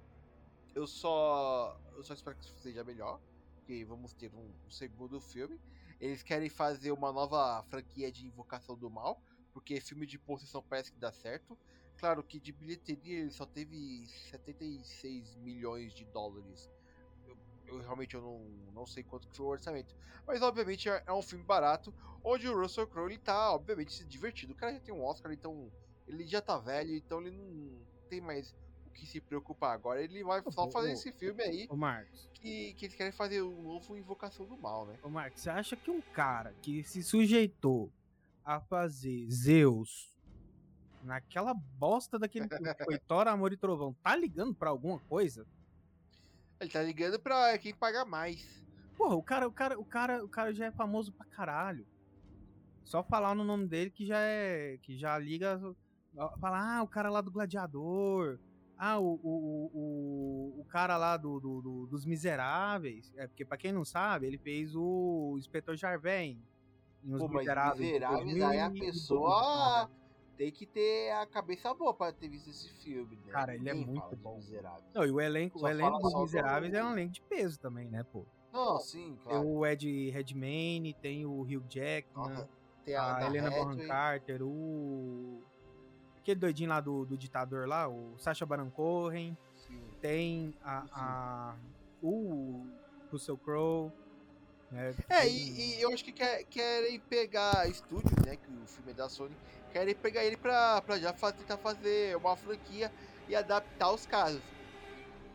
[0.74, 1.79] Eu só.
[1.95, 3.20] Eu só espero que seja melhor.
[3.64, 5.61] Que vamos ter um, um segundo filme.
[6.01, 9.20] Eles querem fazer uma nova franquia de Invocação do Mal,
[9.57, 11.57] porque filme de possessão parece que dá certo.
[11.97, 16.71] Claro que de bilheteria ele só teve 76 milhões de dólares.
[17.27, 18.39] Eu, eu realmente eu não,
[18.75, 19.97] não sei quanto que foi o orçamento.
[20.27, 24.05] Mas obviamente é, é um filme barato, onde o Russell Crowe ele tá obviamente se
[24.05, 24.53] divertindo.
[24.53, 25.73] O cara já tem um Oscar, então
[26.07, 27.81] ele já tá velho, então ele não
[28.11, 28.55] tem mais
[28.93, 30.03] que se preocupar agora.
[30.03, 31.67] Ele vai só fazer esse filme aí.
[31.71, 32.29] Ô, Marcos.
[32.35, 34.99] Que, que eles querem fazer um novo Invocação do Mal, né?
[35.03, 37.91] Ô, Marcos, você acha que um cara que se sujeitou
[38.47, 40.17] a fazer Zeus
[41.03, 45.45] naquela bosta daquele que foi Thor, Amor e Trovão, tá ligando pra alguma coisa?
[46.61, 48.65] Ele tá ligando pra quem paga mais.
[48.97, 51.87] Porra, o cara, o cara, o cara, o cara já é famoso pra caralho.
[52.85, 54.79] Só falar no nome dele que já é.
[54.81, 55.61] que já liga.
[56.41, 58.39] Falar, ah, o cara lá do Gladiador.
[58.79, 63.13] Ah, o, o, o, o cara lá do, do, do, dos Miseráveis.
[63.17, 66.43] É porque, pra quem não sabe, ele fez o Inspetor Jarvem
[67.05, 67.81] em Os Pô, Miseráveis.
[67.81, 69.91] Miseráveis aí a pessoa
[70.37, 73.33] tem que ter a cabeça boa pra ter visto esse filme, né?
[73.33, 74.37] Cara, ele é muito bom.
[74.37, 74.85] Miseráveis.
[74.95, 78.03] Não, e o elenco, o elenco dos Miseráveis é um elenco de peso também, né,
[78.03, 78.25] pô?
[78.53, 79.41] Não, sim, claro.
[79.41, 82.49] Tem o Ed Redmayne, tem o Hugh Jackman,
[82.85, 85.43] tem a, a Helena Bonham Carter, o
[86.27, 89.37] aquele doidinho lá do, do ditador lá, o Sacha Baron Cohen.
[89.55, 89.81] Sim.
[90.01, 91.57] Tem a, a,
[92.03, 92.67] o
[93.13, 93.93] Russell Crowe.
[94.71, 94.95] Né?
[95.09, 98.37] É, e, e, eu acho que quer, querem pegar estúdio, né?
[98.37, 99.37] Que o filme é da Sony,
[99.73, 102.93] querem pegar ele pra, pra já tentar fazer uma franquia
[103.29, 104.43] e adaptar os casos.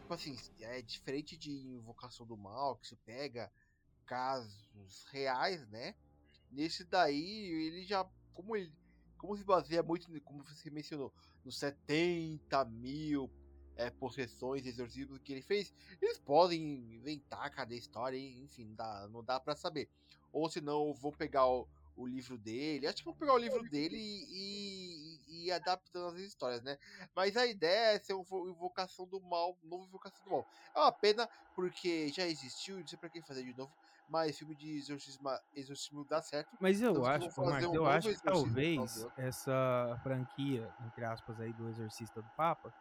[0.02, 3.52] Tipo assim, é diferente de Invocação do Mal, que você pega
[4.06, 5.96] casos reais, né?
[6.52, 8.06] Nesse daí, ele já.
[8.34, 8.74] Como ele
[9.22, 11.14] como se baseia muito, como você mencionou,
[11.46, 13.30] nos 70 mil
[13.76, 16.62] é, possessões, exorcismos que ele fez, eles podem
[16.96, 19.90] inventar cada história, enfim, não dá, não dá pra saber.
[20.32, 23.62] Ou se não, vou pegar o, o, livro dele, acho que vou pegar o livro
[23.70, 26.78] dele e, e, e adaptando as histórias, né?
[27.16, 30.48] Mas a ideia é ser uma invocação do mal, novo invocação do mal.
[30.76, 33.74] É uma pena, porque já existiu, não sei pra que fazer de novo,
[34.08, 36.56] mas filme de exorcismo, exorcismo dá certo.
[36.60, 41.70] Mas eu acho, mas um eu acho que talvez essa franquia, entre aspas, aí do
[41.70, 42.74] Exorcista do Papa,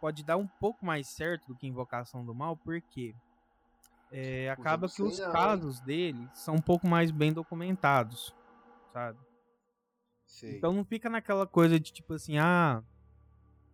[0.00, 3.14] pode dar um pouco mais certo do que Invocação do Mal, porque
[4.10, 8.34] é, acaba que os não, casos dele são um pouco mais bem documentados,
[8.92, 9.18] sabe?
[10.24, 10.56] Sei.
[10.56, 12.82] Então não fica naquela coisa de tipo assim, ah,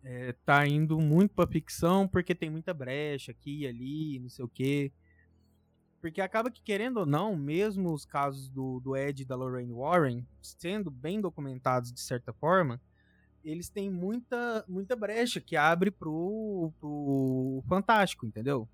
[0.03, 4.45] é, tá indo muito pra ficção porque tem muita brecha aqui e ali, não sei
[4.45, 4.91] o quê.
[5.99, 9.73] Porque acaba que, querendo ou não, mesmo os casos do, do Ed e da Lorraine
[9.73, 12.79] Warren, sendo bem documentados de certa forma,
[13.45, 18.67] eles têm muita, muita brecha que abre pro, pro Fantástico, entendeu?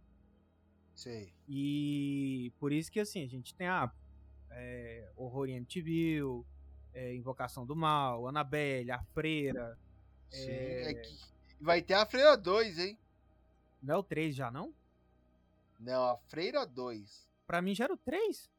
[0.96, 1.34] Sei.
[1.48, 3.92] E por isso que, assim, a gente tem a ah,
[4.52, 6.22] é, Horror em MTV,
[6.94, 9.78] é, Invocação do Mal, Annabelle, A Freira.
[10.30, 10.92] Sim, é...
[10.92, 11.02] é
[11.60, 12.98] vai ter a Freira 2, hein?
[13.82, 14.74] Não é o 3 já, não?
[15.80, 17.30] Não, a Freira 2.
[17.46, 18.50] Pra mim já era o 3.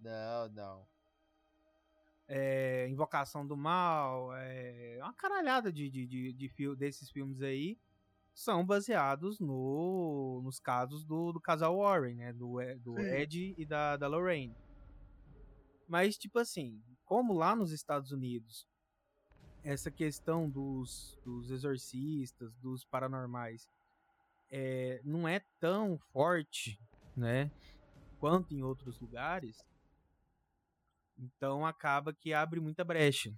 [0.00, 0.86] Não, não.
[2.26, 7.78] É, Invocação do Mal, é, uma caralhada de, de, de, de fio, desses filmes aí
[8.34, 12.32] são baseados no, nos casos do, do casal Warren, né?
[12.32, 14.56] Do, do Ed e da, da Lorraine.
[15.86, 18.66] Mas, tipo assim, como lá nos Estados Unidos,
[19.62, 23.68] essa questão dos, dos exorcistas, dos paranormais,
[24.50, 26.80] é, não é tão forte,
[27.16, 27.50] né?
[28.18, 29.64] Quanto em outros lugares.
[31.18, 33.32] Então acaba que abre muita brecha.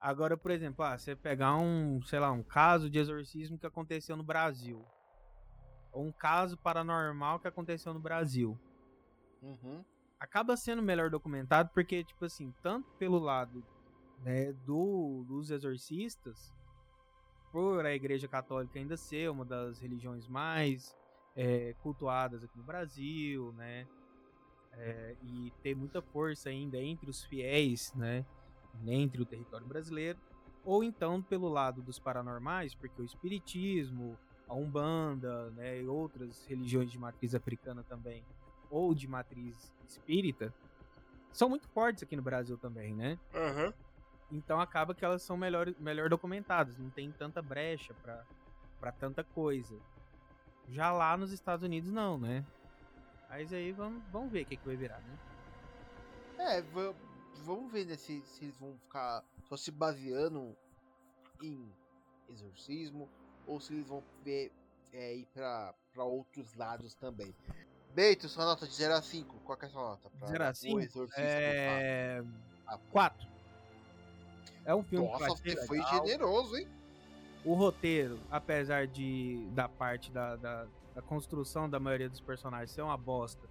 [0.00, 4.16] Agora, por exemplo, ah, você pegar um, sei lá, um caso de exorcismo que aconteceu
[4.16, 4.84] no Brasil.
[5.92, 8.58] Ou um caso paranormal que aconteceu no Brasil.
[9.40, 9.84] Uhum.
[10.20, 13.64] Acaba sendo melhor documentado porque, tipo assim, tanto pelo lado
[14.20, 16.52] né, do, dos exorcistas,
[17.50, 20.96] por a Igreja Católica ainda ser uma das religiões mais
[21.36, 23.86] é, cultuadas aqui no Brasil, né?
[24.76, 28.24] É, e ter muita força ainda entre os fiéis, né?
[28.86, 30.18] Entre o território brasileiro,
[30.64, 34.18] ou então pelo lado dos paranormais, porque o espiritismo,
[34.48, 38.24] a Umbanda, né, e outras religiões de matriz africana também,
[38.70, 40.52] ou de matriz espírita,
[41.32, 43.18] são muito fortes aqui no Brasil também, né?
[43.34, 43.72] Uhum.
[44.32, 47.94] Então acaba que elas são melhor, melhor documentadas, não tem tanta brecha
[48.80, 49.76] para tanta coisa.
[50.68, 52.44] Já lá nos Estados Unidos não, né?
[53.36, 55.18] Mas aí vamos, vamos ver o que, que vai virar, né?
[56.38, 56.62] É,
[57.42, 60.56] vamos ver né, se, se eles vão ficar só se baseando
[61.42, 61.68] em
[62.28, 63.08] exorcismo
[63.44, 64.52] ou se eles vão ver,
[64.92, 65.74] é, ir para
[66.04, 67.34] outros lados também.
[67.92, 70.10] Beito, sua nota de 0 a 5, qual é a sua nota?
[70.10, 71.06] Pra 0 a 5?
[71.16, 72.22] É...
[72.92, 73.28] 4.
[74.64, 76.68] É um filme Nossa, que você foi generoso, hein?
[77.44, 82.82] O roteiro, apesar de da parte da, da, da, construção da maioria dos personagens ser
[82.82, 83.48] uma bosta,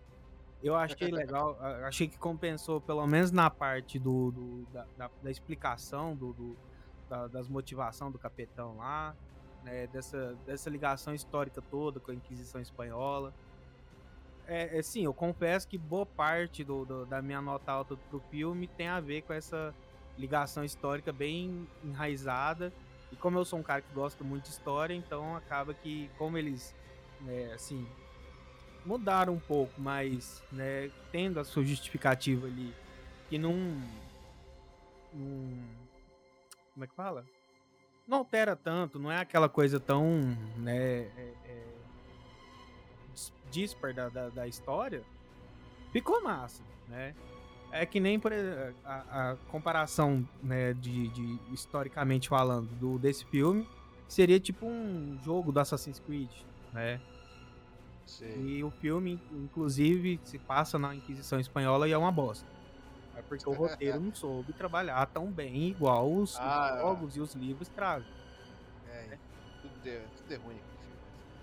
[0.62, 5.32] eu achei legal, achei que compensou, pelo menos na parte do, do da, da, da,
[5.32, 6.58] explicação do, do
[7.10, 9.16] da, das motivação do capitão lá,
[9.64, 13.34] né, dessa, dessa ligação histórica toda com a Inquisição Espanhola.
[14.46, 18.20] É, é sim, eu confesso que boa parte do, do, da minha nota alta pro
[18.20, 19.74] filme tem a ver com essa
[20.18, 22.74] ligação histórica bem enraizada.
[23.12, 26.38] E como eu sou um cara que gosta muito de história, então acaba que, como
[26.38, 26.76] eles,
[27.24, 27.88] né, assim,
[28.86, 32.74] mudaram um pouco, mas, né, tendo a sua justificativa ali,
[33.30, 33.54] que não.
[35.14, 35.84] não
[36.74, 37.26] como é que fala?
[38.08, 40.20] Não altera tanto, não é aquela coisa tão,
[40.58, 41.64] né, é, é,
[43.50, 45.04] dispar da, da, da história,
[45.92, 47.16] ficou massa, né?
[47.72, 48.32] É que nem por
[48.86, 53.68] a, a comparação, né, de, de, historicamente falando, do desse filme
[54.08, 56.30] seria tipo um jogo do Assassin's Creed,
[56.72, 57.02] né?
[58.06, 58.46] Sim.
[58.46, 62.48] E o filme, inclusive, se passa na Inquisição Espanhola e é uma bosta.
[63.16, 67.20] É porque o roteiro não soube trabalhar tão bem igual os, ah, os jogos é.
[67.20, 68.12] e os livros trazem.
[68.88, 69.18] É,
[69.62, 70.60] tudo, de, tudo é ruim.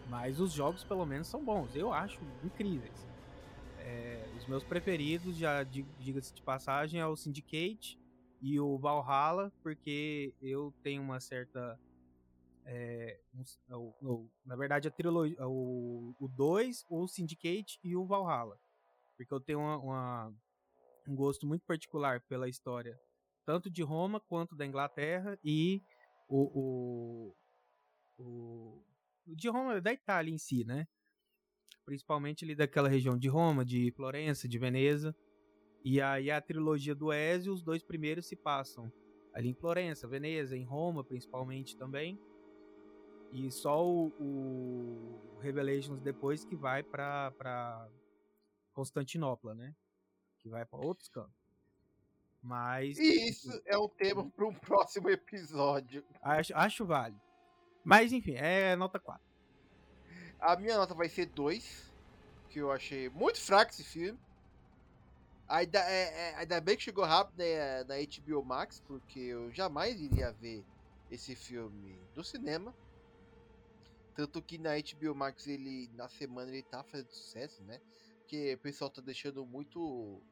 [0.08, 1.74] Mas os jogos, pelo menos, são bons.
[1.74, 3.06] Eu acho incríveis.
[3.78, 7.98] É, os meus preferidos, já diga-se de passagem, é o Syndicate
[8.42, 11.78] e o Valhalla, porque eu tenho uma certa.
[12.64, 13.20] É,
[13.70, 15.36] um, na verdade, a trilogia.
[15.46, 18.58] O 2, o, o Syndicate e o Valhalla.
[19.16, 20.34] Porque eu tenho uma, uma,
[21.08, 22.98] um gosto muito particular pela história,
[23.44, 25.82] tanto de Roma quanto da Inglaterra e
[26.28, 27.34] o,
[28.18, 28.84] o, o
[29.26, 30.86] de Roma, da Itália em si, né?
[31.90, 35.12] principalmente ali daquela região de Roma, de Florença, de Veneza.
[35.84, 38.92] E aí a trilogia do Ezio, os dois primeiros se passam
[39.34, 42.16] ali em Florença, Veneza, em Roma principalmente também.
[43.33, 47.89] E só o, o Revelations depois que vai para
[48.72, 49.74] Constantinopla, né?
[50.39, 51.41] Que vai para outros campos.
[52.43, 52.99] Mas.
[52.99, 56.05] Isso é um tema para um próximo episódio.
[56.22, 57.16] Acho, acho vale.
[57.85, 59.22] Mas enfim, é nota 4.
[60.41, 61.93] A minha nota vai ser 2,
[62.49, 64.18] que eu achei muito fraco esse filme.
[65.47, 70.01] Ainda, é, é, ainda bem que chegou rápido né, na HBO Max, porque eu jamais
[70.01, 70.64] iria ver
[71.11, 72.74] esse filme no cinema.
[74.14, 77.80] Tanto que na HBO Max ele na semana ele tá fazendo sucesso, né?
[78.20, 80.22] Porque o pessoal tá deixando muito.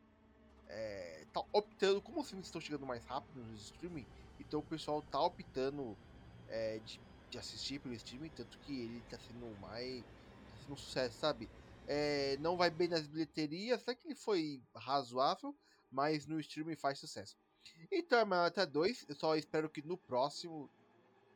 [0.66, 4.06] É, tá optando, como os filmes estão chegando mais rápido no streaming,
[4.38, 5.98] então o pessoal tá optando
[6.46, 10.06] é, de de assistir pelo streaming, tanto que ele tá sendo mais.
[10.46, 11.50] Tá sendo um sucesso, sabe?
[11.86, 15.54] É, não vai bem nas bilheterias, até que ele foi razoável,
[15.90, 17.36] mas no streaming faz sucesso.
[17.92, 20.70] Então, minha nota 2, eu só espero que no próximo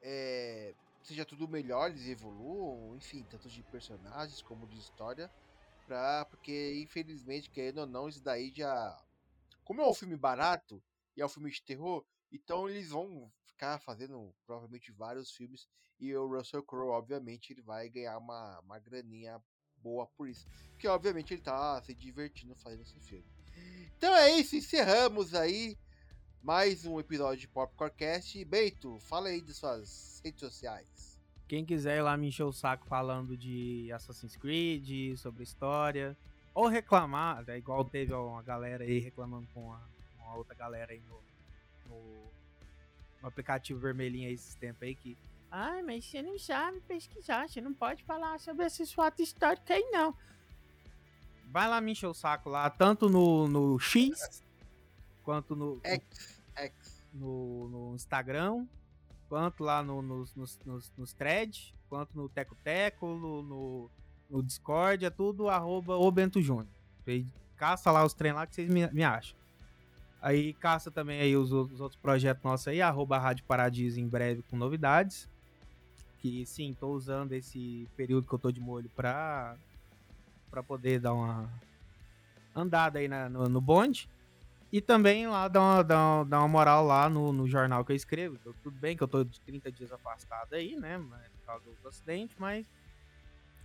[0.02, 5.30] é, seja tudo melhor, eles evoluam, enfim, tanto de personagens como de história.
[5.86, 8.96] Pra, porque, infelizmente, querendo ou não, isso daí já.
[9.64, 10.82] Como é um filme barato
[11.16, 15.68] e é um filme de terror, então eles vão ficar fazendo provavelmente vários filmes
[16.00, 19.40] e o Russell Crowe, obviamente, ele vai ganhar uma, uma graninha
[19.76, 20.48] boa por isso.
[20.70, 23.24] Porque, obviamente, ele tá se divertindo fazendo esse filme.
[23.96, 25.78] Então é isso, encerramos aí
[26.42, 28.44] mais um episódio de Popcorncast.
[28.44, 31.20] Beito, fala aí de suas redes sociais.
[31.46, 36.16] Quem quiser ir lá me encher o saco falando de Assassin's Creed, sobre história,
[36.54, 41.20] ou reclamar, é igual teve uma galera aí reclamando com uma outra galera aí no,
[41.88, 42.22] no
[43.22, 45.16] um aplicativo vermelhinho aí esses tempos aí que.
[45.50, 49.88] Ai, mas você não sabe pesquisar, você não pode falar sobre esses fatos históricos aí,
[49.92, 50.16] não.
[51.50, 54.42] Vai lá me encher o saco lá, tanto no, no X,
[55.24, 55.80] quanto no.
[55.84, 57.02] X, X.
[57.14, 58.66] No, no Instagram,
[59.28, 63.90] quanto lá no, nos, nos, nos, nos threads, quanto no Teco Teco, no, no,
[64.30, 66.68] no Discord, é tudo arroba o Bento Júnior.
[67.56, 69.36] Caça lá os treinos lá que vocês me, me acham.
[70.22, 74.42] Aí caça também aí os, os outros projetos nossos aí, arroba Rádio Paradiso em breve
[74.42, 75.28] com novidades.
[76.20, 79.56] que sim, tô usando esse período que eu tô de molho pra,
[80.48, 81.50] pra poder dar uma
[82.54, 84.08] andada aí na, no, no bonde.
[84.72, 87.92] E também lá dar uma, dar uma, dar uma moral lá no, no jornal que
[87.92, 88.36] eu escrevo.
[88.40, 90.98] Então, tudo bem que eu tô de 30 dias afastado aí, né?
[90.98, 92.66] Por causa do acidente, mas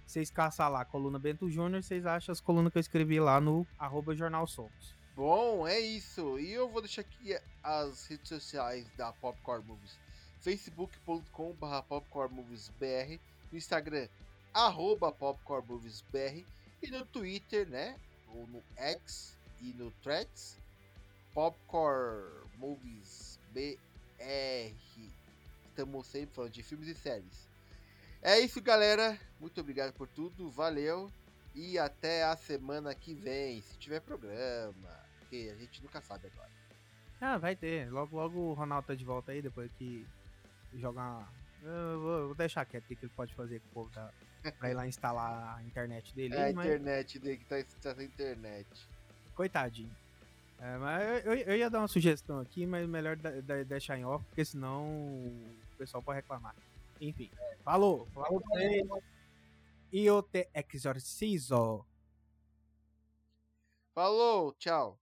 [0.05, 3.65] vocês caçar lá coluna Bento Júnior, vocês acham as colunas que eu escrevi lá no
[3.79, 4.95] arroba Jornal Somos.
[5.15, 6.37] Bom, é isso.
[6.39, 9.97] E eu vou deixar aqui as redes sociais da Popcorn Movies.
[10.41, 13.19] facebook.com.br popcornmoviesbr
[13.51, 14.07] no Instagram,
[14.53, 16.45] arroba popcornmoviesbr
[16.83, 17.97] e no Twitter, né?
[18.33, 20.57] Ou no X e no Threads,
[21.37, 22.25] Popcorn
[22.57, 24.73] Movies BR.
[25.69, 27.47] Estamos sempre falando de filmes e séries.
[28.23, 29.15] É isso, galera.
[29.39, 30.49] Muito obrigado por tudo.
[30.49, 31.11] Valeu.
[31.53, 34.89] E até a semana que vem, se tiver programa.
[35.19, 36.49] Porque a gente nunca sabe agora.
[37.21, 37.87] Ah, vai ter.
[37.91, 40.07] Logo, logo o Ronaldo tá de volta aí, depois que
[40.73, 41.31] jogar.
[41.61, 44.11] Eu vou, vou deixar quieto o que ele pode fazer com o povo da...
[44.57, 46.33] pra ir lá instalar a internet dele.
[46.33, 46.65] É a mas...
[46.65, 48.67] internet dele que tá, tá sem internet.
[49.35, 50.06] Coitadinho.
[50.59, 54.05] É, mas eu, eu, ia dar uma sugestão aqui, mas melhor da, da, deixar em
[54.05, 56.55] off, porque senão o pessoal pode reclamar.
[56.99, 57.29] Enfim,
[57.63, 58.89] falou, falou pra ele.
[59.91, 61.85] E eu te exorcizo.
[63.93, 64.99] Falou, tchau.